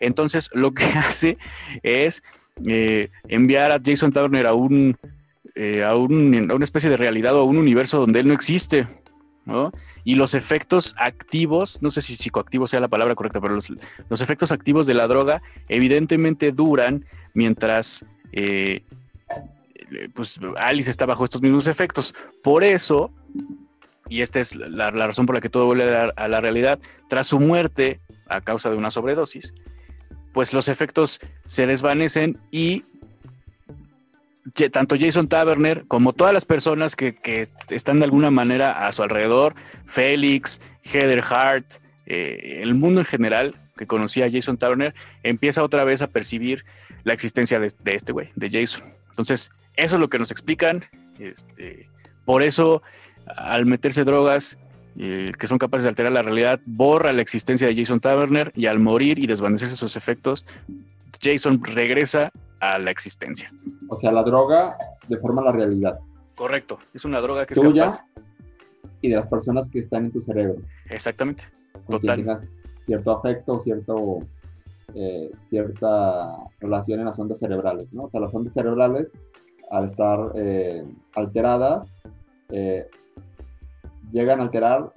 [0.00, 1.38] Entonces lo que hace
[1.82, 2.22] es
[2.66, 4.96] eh, enviar a Jason Taverner a un,
[5.84, 8.86] a, un, a una especie de realidad o a un universo donde él no existe.
[10.04, 14.52] Y los efectos activos, no sé si psicoactivo sea la palabra correcta, pero los, efectos
[14.52, 17.04] activos de la droga evidentemente duran
[17.34, 18.82] mientras eh,
[20.14, 22.14] pues Alice está bajo estos mismos efectos.
[22.42, 23.12] Por eso,
[24.08, 26.78] y esta es la, razón por la que todo vuelve a la realidad,
[27.08, 29.54] tras su muerte a causa de una sobredosis,
[30.32, 32.84] pues los efectos se desvanecen y
[34.72, 37.16] tanto Jason Taverner como todas las personas que,
[37.70, 39.54] están de alguna manera a su alrededor,
[39.86, 41.66] Félix, Heather Hart,
[42.06, 46.64] eh, el mundo en general que conocía a Jason Taverner, empieza otra vez a percibir
[47.04, 48.82] la existencia de, este güey, de Jason.
[49.10, 50.84] Entonces, eso es lo que nos explican.
[51.18, 51.88] Este,
[52.24, 52.82] por eso,
[53.26, 54.58] al meterse drogas
[54.98, 58.66] eh, que son capaces de alterar la realidad, borra la existencia de Jason Taverner y
[58.66, 60.44] al morir y desvanecerse sus efectos,
[61.22, 63.50] Jason regresa a la existencia.
[63.88, 64.76] O sea, la droga
[65.08, 65.98] deforma la realidad.
[66.34, 67.88] Correcto, es una droga que es Tuya
[69.00, 70.62] y de las personas que están en tu cerebro.
[70.88, 71.44] Exactamente,
[71.88, 72.48] total.
[72.86, 74.18] cierto afecto, cierto,
[74.94, 78.04] eh, cierta relación en las ondas cerebrales, ¿no?
[78.04, 79.08] O sea, las ondas cerebrales,
[79.70, 82.02] al estar eh, alteradas,
[82.50, 82.88] eh,
[84.12, 84.92] llegan a alterar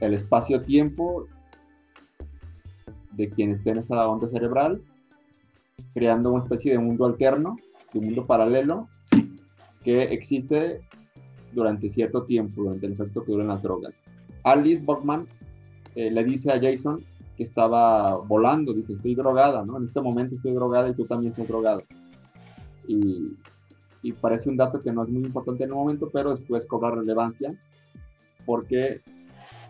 [0.00, 1.26] el espacio-tiempo
[3.12, 4.82] de quien esté en esa onda cerebral
[5.94, 7.56] creando una especie de mundo alterno,
[7.92, 8.88] de un mundo paralelo,
[9.82, 10.80] que existe
[11.52, 13.94] durante cierto tiempo, durante el efecto que duran las drogas.
[14.44, 15.26] Alice Buckman
[15.94, 16.96] eh, le dice a Jason
[17.36, 19.78] que estaba volando, dice, estoy drogada, ¿no?
[19.78, 21.82] En este momento estoy drogada y tú también estás drogado.
[22.86, 23.36] Y,
[24.02, 26.90] y parece un dato que no es muy importante en el momento, pero después cobra
[26.90, 27.50] relevancia,
[28.48, 29.02] porque,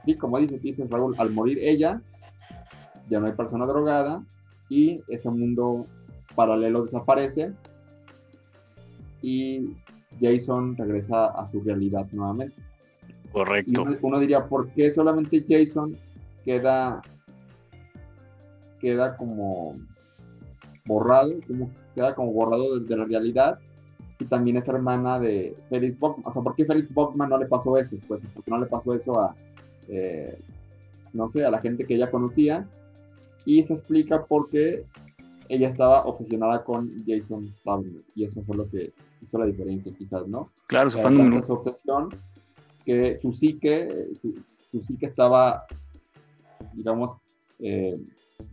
[0.05, 2.01] sí, como dice, dice Raúl, al morir ella,
[3.11, 4.23] ya no hay persona drogada
[4.69, 5.85] y ese mundo
[6.37, 7.53] paralelo desaparece
[9.21, 9.75] y
[10.21, 12.55] Jason regresa a su realidad nuevamente.
[13.33, 13.69] Correcto.
[13.73, 15.91] Y uno, diría, ¿por qué solamente Jason
[16.45, 17.03] queda,
[18.79, 19.75] queda como
[20.87, 23.59] borrado, como, queda como borrado de, la realidad?
[24.21, 26.27] Y también es hermana de Felix Bockman.
[26.27, 27.97] O sea, ¿por qué Felix Bockman no le pasó eso?
[28.07, 29.35] Pues porque no le pasó eso a,
[29.89, 30.37] eh,
[31.13, 32.67] no sé, a la gente que ella conocía.
[33.45, 34.85] Y se explica por qué
[35.49, 38.93] ella estaba obsesionada con Jason Taverner y eso fue lo que
[39.23, 40.51] hizo la diferencia quizás, ¿no?
[40.67, 41.45] Claro, su, fan...
[41.47, 42.09] su obsesión
[42.85, 43.89] que su psique,
[44.71, 45.65] su, psique estaba,
[46.73, 47.17] digamos,
[47.59, 47.99] eh,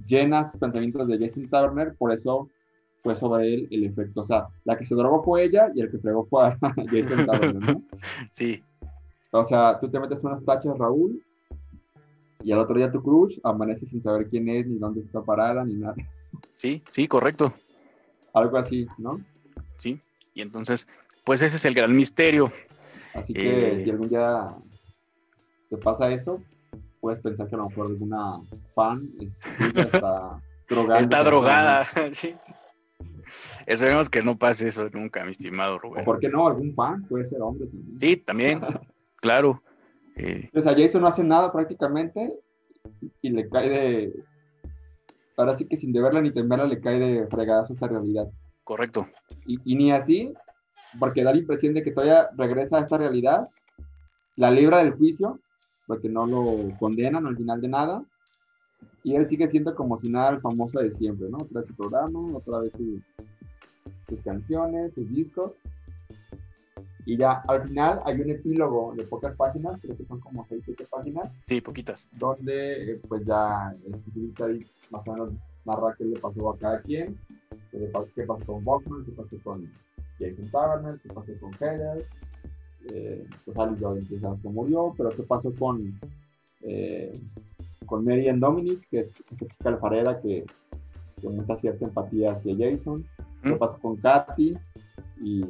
[0.05, 2.49] llena de pensamientos de Jason Taverner, por eso
[3.05, 4.21] fue sobre él el efecto.
[4.21, 7.75] O sea, la que se drogó fue ella y el que fregó fue Jason Taverner,
[7.75, 7.83] ¿no?
[8.31, 8.63] Sí.
[9.29, 11.21] O sea, tú te metes unas tachas, Raúl,
[12.41, 15.63] y al otro día tu crush amanece sin saber quién es, ni dónde está parada,
[15.63, 15.93] ni nada.
[16.51, 17.53] Sí, sí, correcto.
[18.33, 19.21] Algo así, ¿no?
[19.77, 19.99] Sí,
[20.33, 20.87] y entonces,
[21.25, 22.51] pues ese es el gran misterio.
[23.13, 24.47] Así que eh, si algún día
[25.69, 26.41] te pasa eso,
[26.99, 28.29] puedes pensar que a lo mejor alguna
[28.73, 29.09] fan
[29.75, 31.01] está drogada.
[31.01, 32.35] Está drogada, sí.
[33.65, 36.01] Esperemos que no pase eso nunca, mi estimado Rubén.
[36.01, 36.47] ¿O por qué no?
[36.47, 37.99] Algún fan puede ser hombre también.
[37.99, 38.61] Sí, también,
[39.17, 39.61] claro.
[40.15, 40.49] Eh.
[40.53, 42.33] Pues a Jason no hace nada prácticamente
[43.21, 44.13] y le cae de,
[45.37, 48.29] ahora sí que sin deberla ni temerla le cae de fregadas esta realidad.
[48.63, 49.07] Correcto.
[49.45, 50.33] Y, ni así,
[50.99, 53.47] porque da la impresión de que todavía regresa a esta realidad,
[54.35, 55.39] la libra del juicio,
[55.87, 58.03] porque no lo condenan al final de nada,
[59.03, 61.37] y él sigue siendo como si nada el famoso de siempre, ¿no?
[61.37, 62.73] Otra vez su programa, otra vez
[64.07, 65.53] sus canciones, sus discos,
[67.05, 70.61] y ya al final hay un epílogo de pocas páginas, creo que son como 6,
[70.65, 71.29] 7 páginas.
[71.47, 72.07] Sí, poquitas.
[72.13, 75.31] Donde eh, pues ya el más o menos
[75.65, 77.15] narra qué le pasó a cada quien,
[77.71, 77.91] qué,
[78.25, 79.71] pasó, con Bachman, qué pasó con
[80.19, 82.03] Jason Taverner, qué pasó con Heather,
[82.91, 85.99] eh, pues Alice ya sabes que murió, pero qué pasó con,
[86.61, 87.19] eh,
[87.85, 90.43] con Mary and Dominic, que es esta chica alfarera que,
[91.21, 93.05] que muestra cierta empatía hacia Jason.
[93.45, 93.59] ¿Qué ¿Mm?
[93.59, 94.57] pasó con Katy?
[95.21, 95.41] Y,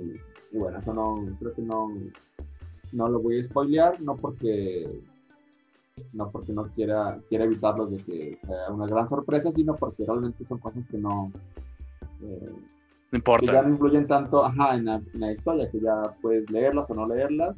[0.52, 1.88] y bueno, eso no, creo que no,
[2.92, 5.02] no lo voy a spoilear, no porque
[6.14, 10.46] no porque no quiera, quiera evitarlos de que sea una gran sorpresa, sino porque realmente
[10.46, 11.32] son cosas que no,
[12.22, 12.54] eh,
[13.12, 16.50] No que ya no influyen tanto ajá, en, la, en la historia, que ya puedes
[16.52, 17.56] leerlas o no leerlas,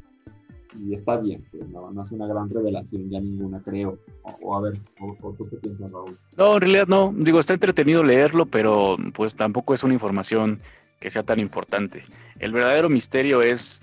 [0.76, 3.98] y está bien, pues no, no es una gran revelación ya ninguna, creo.
[4.22, 6.16] O, o a ver, o, o tú qué piensas, Raúl.
[6.36, 7.14] No, en realidad no.
[7.16, 10.60] Digo, está entretenido leerlo, pero pues tampoco es una información
[11.00, 12.02] que sea tan importante.
[12.38, 13.82] El verdadero misterio es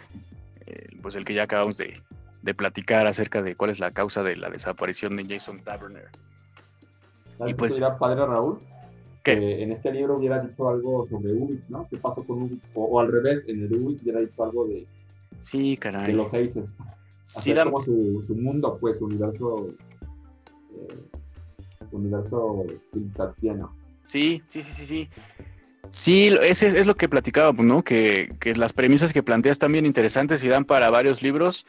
[0.65, 1.93] eh, pues el que ya acabamos de,
[2.41, 6.09] de platicar acerca de cuál es la causa de la desaparición de Jason Taverner.
[7.37, 8.59] ¿Sabes Y pues- dirá padre Raúl?
[9.23, 9.39] ¿Qué?
[9.39, 11.87] Que en este libro hubiera dicho algo sobre Ubik, ¿no?
[11.89, 12.61] ¿Qué pasó con Ubik?
[12.75, 14.85] O, o al revés, en el Ubik hubiera dicho algo de,
[15.45, 16.13] Sí, de caray.
[16.13, 16.65] los Aces.
[17.23, 19.67] Sí, Hacer da- como su, su mundo, pues, su universo.
[20.75, 21.09] Eh,
[21.89, 23.75] su universo pintartiano.
[24.03, 25.09] Sí, sí, sí, sí, sí.
[25.91, 27.83] Sí, ese es, lo que platicábamos, ¿no?
[27.83, 31.65] Que, que las premisas que planteas están bien interesantes y dan para varios libros,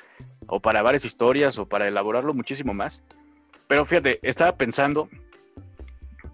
[0.46, 3.04] o para varias historias, o para elaborarlo muchísimo más.
[3.68, 5.08] Pero fíjate, estaba pensando,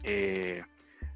[0.05, 0.63] eh,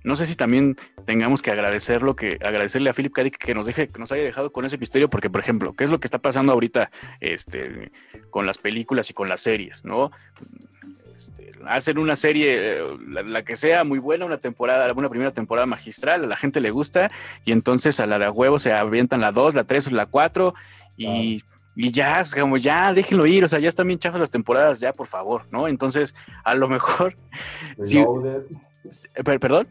[0.07, 3.25] no sé si también tengamos que agradecerlo, que agradecerle a Philip K.
[3.25, 5.83] Dick que nos deje, que nos haya dejado con ese misterio, porque por ejemplo, ¿qué
[5.85, 6.91] es lo que está pasando ahorita
[7.21, 7.91] este,
[8.31, 10.13] con las películas y con las series, ¿no?
[11.15, 15.33] Este, hacen una serie, eh, la, la que sea muy buena, una temporada, una primera
[15.33, 17.11] temporada magistral, a la gente le gusta,
[17.45, 20.07] y entonces a la de a huevo se avientan la 2, la 3 o la
[20.07, 20.55] 4,
[20.97, 21.43] y,
[21.75, 24.93] y ya, como ya, déjenlo ir, o sea, ya están bien chafas las temporadas, ya,
[24.93, 25.67] por favor, ¿no?
[25.69, 27.17] Entonces, a lo mejor,
[27.83, 28.05] Sí.
[29.25, 29.67] Per- perdón,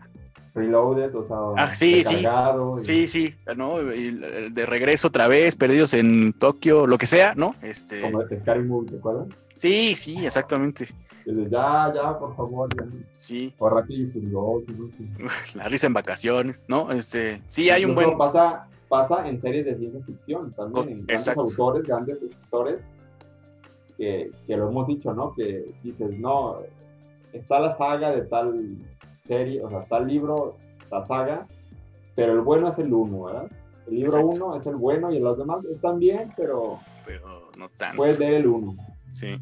[0.56, 2.16] Reloaded, o sea, Ah, sí, sí.
[2.16, 3.82] y- sí, sí, ¿no?
[3.94, 4.12] Y,
[4.52, 7.54] de regreso otra vez, perdidos en Tokio, lo que sea, ¿no?
[7.62, 9.28] Este, como Scary Movie, ¿te acuerdas?
[9.54, 10.88] sí, sí, exactamente,
[11.26, 12.86] ya, ya, por favor, ya.
[13.14, 13.54] sí,
[13.90, 16.90] y Furioso, no la risa en vacaciones, ¿no?
[16.92, 18.18] Este, sí, hay un Incluso buen...
[18.18, 22.80] Pasa, pasa en series de ciencia ficción también, en grandes autores, grandes escritores,
[23.98, 25.34] que, que lo hemos dicho, ¿no?
[25.36, 26.60] Que dices, no,
[27.34, 28.54] está la saga de tal
[29.28, 30.58] serie, o sea, tal libro,
[30.92, 31.48] la saga,
[32.16, 33.52] pero el bueno es el uno, ¿verdad?
[33.88, 34.46] El libro Exacto.
[34.46, 37.98] uno es el bueno y los demás están bien, pero Pero no tanto.
[37.98, 38.74] puedes leer el uno.
[39.14, 39.36] Sí,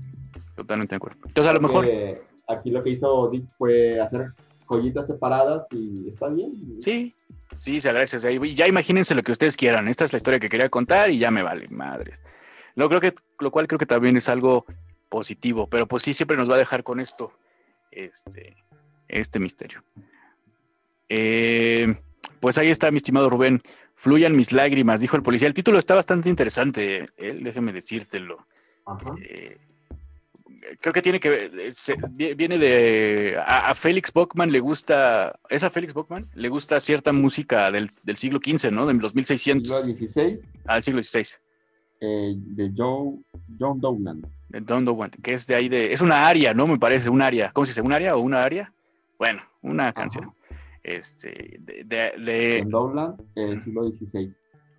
[0.55, 1.19] totalmente de acuerdo.
[1.25, 4.27] Entonces, a lo mejor, Porque Aquí lo que hizo Dick fue hacer
[4.65, 6.51] joyitas separadas y está bien.
[6.81, 7.15] sí,
[7.57, 8.17] sí, se agradece.
[8.17, 9.87] o sea, y ya imagínense lo que ustedes quieran.
[9.87, 12.21] Esta es la historia que quería contar y ya me vale, madres.
[12.75, 14.65] Lo, creo que, lo cual creo que también es algo
[15.07, 17.31] positivo, pero pues sí, siempre nos va a dejar con esto,
[17.91, 18.55] este,
[19.19, 19.83] este misterio.
[21.09, 21.95] Eh,
[22.39, 23.61] pues ahí está, mi estimado Rubén.
[23.95, 25.47] Fluyan mis lágrimas, dijo el policía.
[25.47, 28.45] El título está bastante interesante, eh, déjeme decírtelo.
[28.85, 29.13] Ajá.
[29.21, 29.57] Eh,
[30.81, 31.95] creo que tiene que ver, eh, se-
[32.35, 36.25] viene de, a, a Félix Bockman le gusta, ¿es a Félix Bockman?
[36.33, 38.85] Le gusta cierta música del, del siglo XV, ¿no?
[38.87, 41.27] De los Siglo 1600 XVI al siglo XVI,
[42.01, 43.19] eh, de Joe,
[43.59, 44.25] John Dowland.
[44.49, 46.67] de Don Dowan, que es de ahí de, es una aria, ¿no?
[46.67, 47.81] Me parece, un aria, ¿cómo se dice?
[47.81, 48.72] ¿Un aria o una aria?
[49.17, 50.33] Bueno, una canción,
[50.83, 54.33] este, de, de- de- John Dowland, eh, siglo XVI.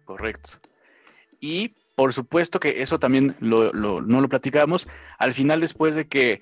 [0.05, 0.51] Correcto.
[1.41, 4.89] Y por supuesto que eso también lo- lo- no lo platicamos.
[5.19, 6.41] Al final, después de que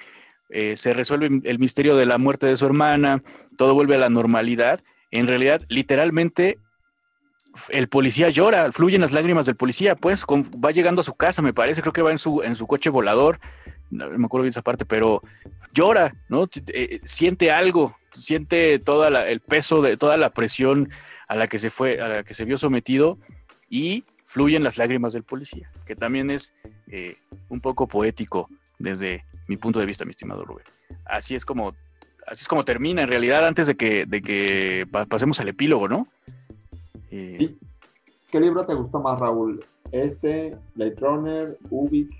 [0.55, 3.23] eh, se resuelve el misterio de la muerte de su hermana,
[3.57, 4.81] todo vuelve a la normalidad.
[5.11, 6.59] En realidad, literalmente,
[7.71, 11.41] el policía llora, fluyen las lágrimas del policía, pues con- va llegando a su casa,
[11.43, 13.39] me parece, creo que va en su, en su coche volador,
[13.93, 15.21] no me acuerdo bien esa parte, pero
[15.73, 16.47] llora, ¿no?
[16.47, 20.89] T- eh, siente algo, siente todo el peso de toda la presión
[21.29, 23.19] a la que se fue, a la que se vio sometido
[23.71, 26.55] y fluyen las lágrimas del policía, que también es
[26.89, 27.17] eh,
[27.49, 30.65] un poco poético desde mi punto de vista, mi estimado Rubén.
[31.05, 31.75] Así es como,
[32.27, 35.89] así es como termina en realidad antes de que, de que pa- pasemos al epílogo,
[35.89, 36.07] ¿no?
[37.11, 37.55] Eh.
[38.31, 39.63] ¿Qué libro te gustó más, Raúl?
[39.91, 42.11] Este, Blade Runner, Ubik.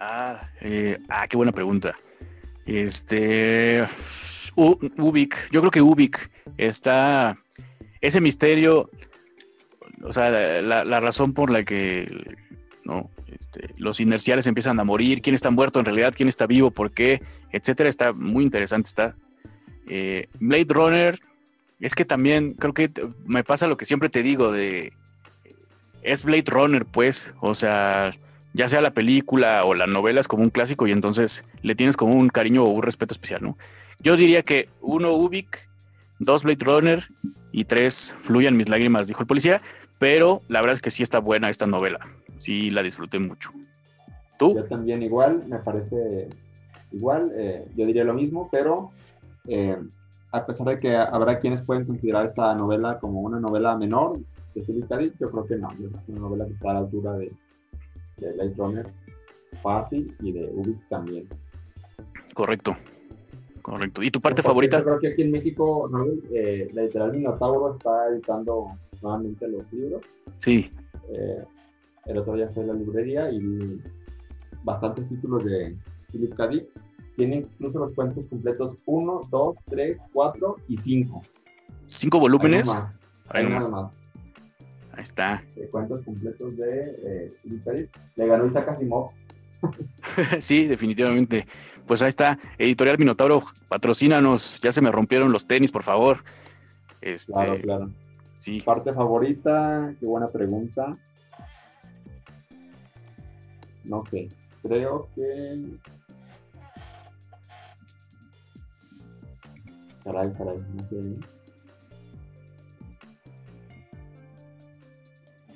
[0.00, 1.94] Ah, eh, ah, qué buena pregunta.
[2.66, 3.84] Este,
[4.56, 7.36] U- Ubik, yo creo que Ubik está,
[8.00, 8.90] ese misterio,
[10.02, 12.06] o sea, la, razón por la que
[12.84, 13.10] ¿no?
[13.38, 16.90] Este, los inerciales empiezan a morir, quién está muerto en realidad, quién está vivo, por
[16.92, 17.22] qué,
[17.52, 18.88] etcétera, está muy interesante.
[18.88, 19.16] Está
[19.88, 21.18] Eh, Blade Runner,
[21.80, 22.90] es que también creo que
[23.24, 24.92] me pasa lo que siempre te digo de
[26.02, 28.14] es Blade Runner, pues, o sea,
[28.52, 31.96] ya sea la película o la novela es como un clásico y entonces le tienes
[31.96, 33.56] como un cariño o un respeto especial, ¿no?
[34.00, 35.68] Yo diría que uno Ubik,
[36.18, 37.08] dos Blade Runner
[37.52, 39.60] y tres Fluyan mis lágrimas, dijo el policía,
[39.98, 41.98] pero la verdad es que sí está buena esta novela,
[42.38, 43.50] sí la disfruté mucho.
[44.38, 44.56] ¿Tú?
[44.56, 46.28] Yo también igual, me parece
[46.92, 48.90] igual, eh, yo diría lo mismo, pero
[49.46, 49.76] eh,
[50.32, 54.18] a pesar de que habrá quienes pueden considerar esta novela como una novela menor
[54.54, 57.30] de Philip yo creo que no, es una novela que está a la altura de,
[58.20, 58.86] de Blade Runner
[59.62, 61.28] fácil y de Ubik también.
[62.34, 62.76] Correcto.
[63.62, 64.02] Correcto.
[64.02, 64.78] ¿Y tu parte favorita?
[64.78, 66.04] Yo creo que aquí en México, ¿no?
[66.32, 68.68] eh, la editorial Minotauro está editando
[69.02, 70.02] nuevamente los libros.
[70.38, 70.70] Sí.
[71.12, 71.44] Eh,
[72.06, 73.80] el otro día fue en la librería y
[74.64, 75.76] bastantes títulos de
[76.10, 76.48] Philip K.
[76.48, 76.66] Dick.
[77.16, 81.22] Tiene incluso los cuentos completos 1, 2, 3, 4 y 5.
[81.86, 82.66] ¿Cinco volúmenes?
[83.28, 83.92] Hay nomás.
[84.92, 85.42] Ahí está.
[85.56, 87.88] De cuentos completos de eh.
[88.16, 89.10] Le ganó Isaac Asimov.
[90.40, 91.46] sí, definitivamente.
[91.86, 92.38] Pues ahí está.
[92.58, 94.60] Editorial Minotauro, patrocínanos.
[94.60, 96.24] Ya se me rompieron los tenis, por favor.
[97.00, 97.90] Este, Claro, claro.
[98.36, 98.60] Sí.
[98.62, 100.92] Parte favorita, qué buena pregunta.
[103.84, 104.30] No sé,
[104.62, 105.62] creo que.
[110.04, 111.39] Caray, caray, no sé.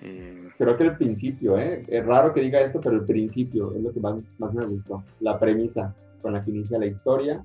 [0.04, 1.84] Eh, Creo que el principio, ¿eh?
[1.88, 5.02] Es raro que diga esto, pero el principio es lo que más, más me gustó.
[5.20, 7.44] La premisa con la que inicia la historia.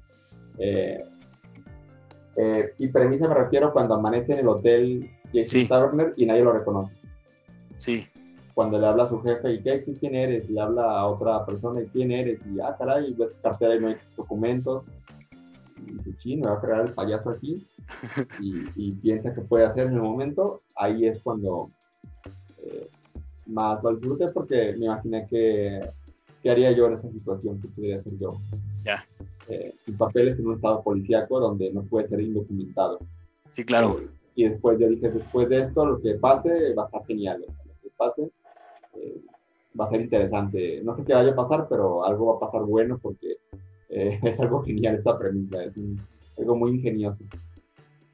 [0.57, 0.99] Eh,
[2.35, 5.67] eh, y premisa me refiero cuando amanece en el hotel Jason Sí.
[5.67, 6.95] Taverner y nadie lo reconoce.
[7.75, 8.07] sí,
[8.53, 10.49] cuando le habla a su jefe y ¿qué, quién eres?
[10.49, 12.41] Y le habla a otra persona y quién eres?
[12.45, 14.83] Y ah, caray, ves cartera y no hay documentos.
[15.87, 17.53] Y dice, sí, me va a crear el payaso aquí.
[18.41, 20.63] Y, y piensa que puede hacer en el momento.
[20.75, 21.71] Ahí es cuando
[22.63, 22.87] eh,
[23.47, 25.79] más lo disfruté porque me imaginé que
[26.43, 28.29] qué haría yo en esa situación, qué podría hacer yo.
[28.85, 29.05] Ya.
[29.49, 32.99] Eh, sin papeles en un estado policíaco donde no puede ser indocumentado.
[33.51, 33.99] sí, claro.
[34.35, 37.41] Y después yo dije, después de esto, lo que pase va a estar genial.
[37.41, 38.29] Lo que pase
[38.95, 39.21] eh,
[39.77, 40.81] va a ser interesante.
[40.83, 43.37] No sé qué vaya a pasar, pero algo va a pasar bueno porque
[43.89, 45.63] eh, es algo genial esta premisa.
[45.63, 45.97] Es un-
[46.37, 47.17] algo muy ingenioso.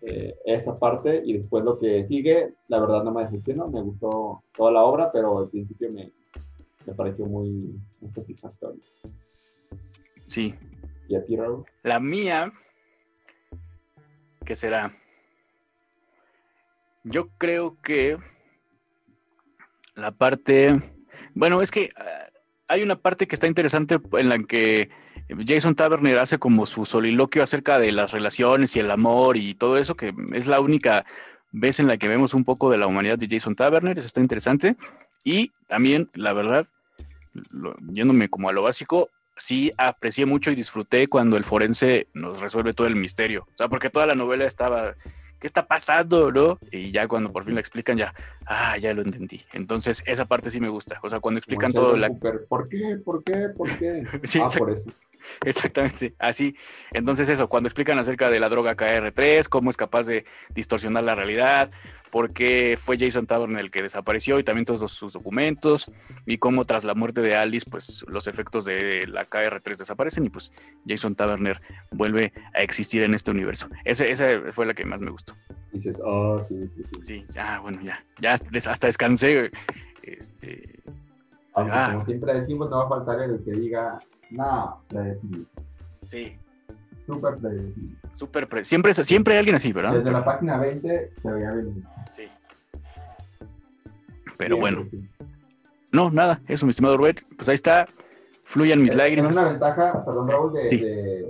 [0.08, 3.68] Eh, esa parte y después lo que sigue, la verdad no me decepcionó.
[3.68, 6.12] Me gustó toda la obra, pero al principio me,
[6.86, 8.80] me pareció muy, muy satisfactorio.
[10.28, 10.54] Sí.
[11.08, 11.66] ¿Y a ti, Raúl?
[11.82, 12.52] La mía,
[14.46, 14.92] ¿qué será?
[17.04, 18.18] Yo creo que
[19.96, 20.76] la parte,
[21.34, 22.30] bueno, es que ah,
[22.68, 24.90] hay una parte que está interesante en la que
[25.48, 29.78] Jason Taverner hace como su soliloquio acerca de las relaciones y el amor y todo
[29.78, 31.06] eso, que es la única
[31.52, 34.22] vez en la que vemos un poco de la humanidad de Jason Taverner, eso está
[34.22, 34.76] interesante.
[35.24, 36.66] Y también, la verdad,
[37.52, 42.40] lo- yéndome como a lo básico, sí aprecié mucho y disfruté cuando el forense nos
[42.40, 43.48] resuelve todo el misterio.
[43.54, 44.96] O sea, porque toda la novela estaba,
[45.46, 46.58] ¿qué está pasando, no?
[46.72, 48.16] Y ya cuando por fin la explican, ya,
[48.48, 49.44] ah, ya lo entendí.
[49.54, 51.00] Entonces, esa parte sí me gusta.
[51.04, 52.10] O sea, cuando explican todo, la...
[52.10, 52.98] ¿Por qué?
[53.06, 53.50] ¿Por qué?
[53.56, 54.08] ¿Por qué?
[54.24, 54.82] Sí, ah, por eso.
[55.46, 56.56] Exactamente, así.
[56.94, 60.26] Entonces eso, cuando explican acerca de la droga KR3, cómo es capaz de
[60.56, 61.70] distorsionar la realidad,
[62.16, 65.92] por qué fue Jason Taverner el que desapareció y también todos los- sus documentos,
[66.26, 70.30] y cómo tras la muerte de Alice, pues los efectos de la KR3 desaparecen y
[70.30, 70.54] pues
[70.88, 71.60] Jason Taverner
[71.92, 73.68] vuelve a existir en este universo.
[73.84, 75.34] Ese, esa fue la que más me gustó.
[75.74, 77.26] Dices, oh, sí, sí, sí.
[77.28, 79.52] Sí, ah, bueno, ya, ya hasta descansé.
[80.02, 80.80] Este,
[81.54, 81.90] Aunque Ah.
[81.96, 84.00] como siempre decimos, no va a faltar el que diga,
[84.30, 85.46] no, predecible.
[86.02, 86.38] sí,
[87.06, 87.98] Súper predecible.
[88.14, 89.94] súper, pre- siempre, siempre hay alguien así, ¿verdad?
[89.94, 91.84] Desde la página 20 se veía venir.
[92.12, 92.24] Sí.
[94.38, 95.08] Pero bueno, sí.
[95.92, 97.22] no, nada, eso, mi estimado Robert.
[97.38, 97.86] Pues ahí está,
[98.48, 99.32] fluyan mis Es- lágrimas.
[99.36, 100.78] Es una ventaja, perdón, Raúl, de, Sí.
[100.78, 101.26] de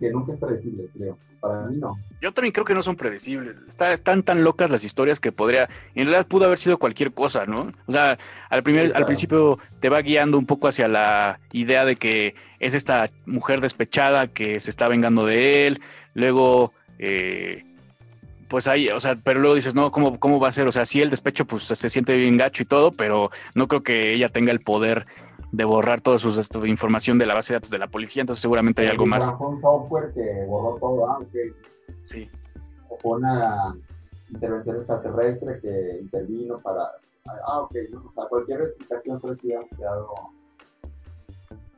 [0.00, 1.18] que nunca es predecible, creo.
[1.38, 1.94] Para mí no.
[2.20, 3.56] Yo también creo que no son predecibles.
[3.68, 5.64] Está- están tan locas las historias que podría,
[5.94, 7.72] en realidad pudo haber sido cualquier cosa, ¿no?
[7.86, 8.18] O sea,
[8.48, 12.34] al, primer, Sí, al principio te va guiando un poco hacia la idea de que
[12.58, 15.80] es esta mujer despechada que se está vengando de él.
[16.14, 17.64] Luego, eh,
[18.48, 20.66] pues ahí, o sea, pero luego dices, no, ¿cómo, ¿cómo va a ser?
[20.66, 23.82] O sea, sí, el despecho pues se siente bien gacho y todo, pero no creo
[23.82, 25.06] que ella tenga el poder
[25.52, 28.42] de borrar toda su esto, información de la base de datos de la policía, entonces
[28.42, 29.34] seguramente hay algo más.
[29.36, 31.34] Fue un software que borró todo, ah, ok.
[32.06, 32.28] Sí,
[32.88, 33.76] O fue una
[34.30, 36.90] intervención extraterrestre que intervino para.
[37.46, 38.04] Ah, ok, ¿no?
[38.06, 40.14] O sea, cualquier explicación que hubiéramos quedado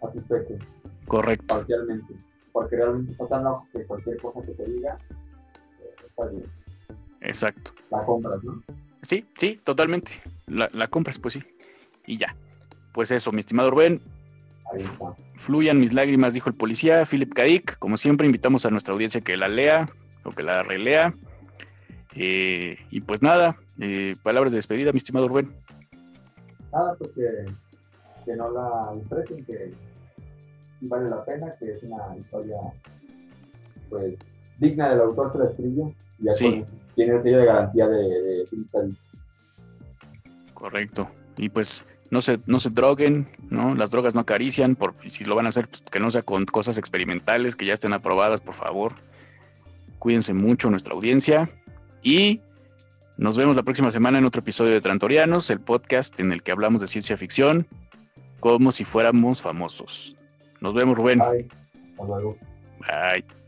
[0.00, 0.62] satisfechos.
[1.06, 1.54] correcto.
[1.56, 2.14] parcialmente,
[2.52, 4.98] porque realmente está tan loco que cualquier cosa que te diga
[5.80, 6.42] eh, está bien.
[7.20, 7.72] Exacto.
[7.90, 8.62] La compras, ¿no?
[9.02, 10.22] Sí, sí, totalmente.
[10.46, 11.42] La, la compras, pues sí.
[12.06, 12.36] Y ya.
[12.92, 14.00] Pues eso, mi estimado Rubén,
[14.72, 15.14] Ahí está.
[15.36, 17.42] fluyan mis lágrimas, dijo el policía, Philip K.
[17.44, 17.78] Dick.
[17.78, 19.88] Como siempre, invitamos a nuestra audiencia que la lea
[20.24, 21.14] o que la relea.
[22.14, 25.50] Eh, y pues nada, eh, palabras de despedida, mi estimado Rubén.
[26.72, 27.44] Nada, pues que,
[28.24, 29.70] que no la desprecien, que,
[30.82, 32.56] vale la pena, que es una historia
[33.88, 34.14] pues
[34.58, 35.94] digna del autor que la escribió.
[36.18, 36.64] Y ya Sí.
[36.94, 38.46] tiene el sello de garantía de, de.
[40.54, 41.10] Correcto.
[41.36, 43.74] Y pues no se, no se droguen, ¿no?
[43.74, 46.44] Las drogas no acarician, por, si lo van a hacer, pues que no sea con
[46.44, 48.92] cosas experimentales, que ya estén aprobadas, por favor.
[49.98, 51.48] Cuídense mucho nuestra audiencia.
[52.02, 52.42] Y
[53.16, 56.52] nos vemos la próxima semana en otro episodio de Trantorianos, el podcast en el que
[56.52, 57.66] hablamos de ciencia ficción
[58.40, 60.14] como si fuéramos famosos.
[60.60, 61.18] Nos vemos, Rubén.
[61.18, 61.48] Bye.
[61.92, 62.36] Hasta luego.
[62.80, 63.41] Bye.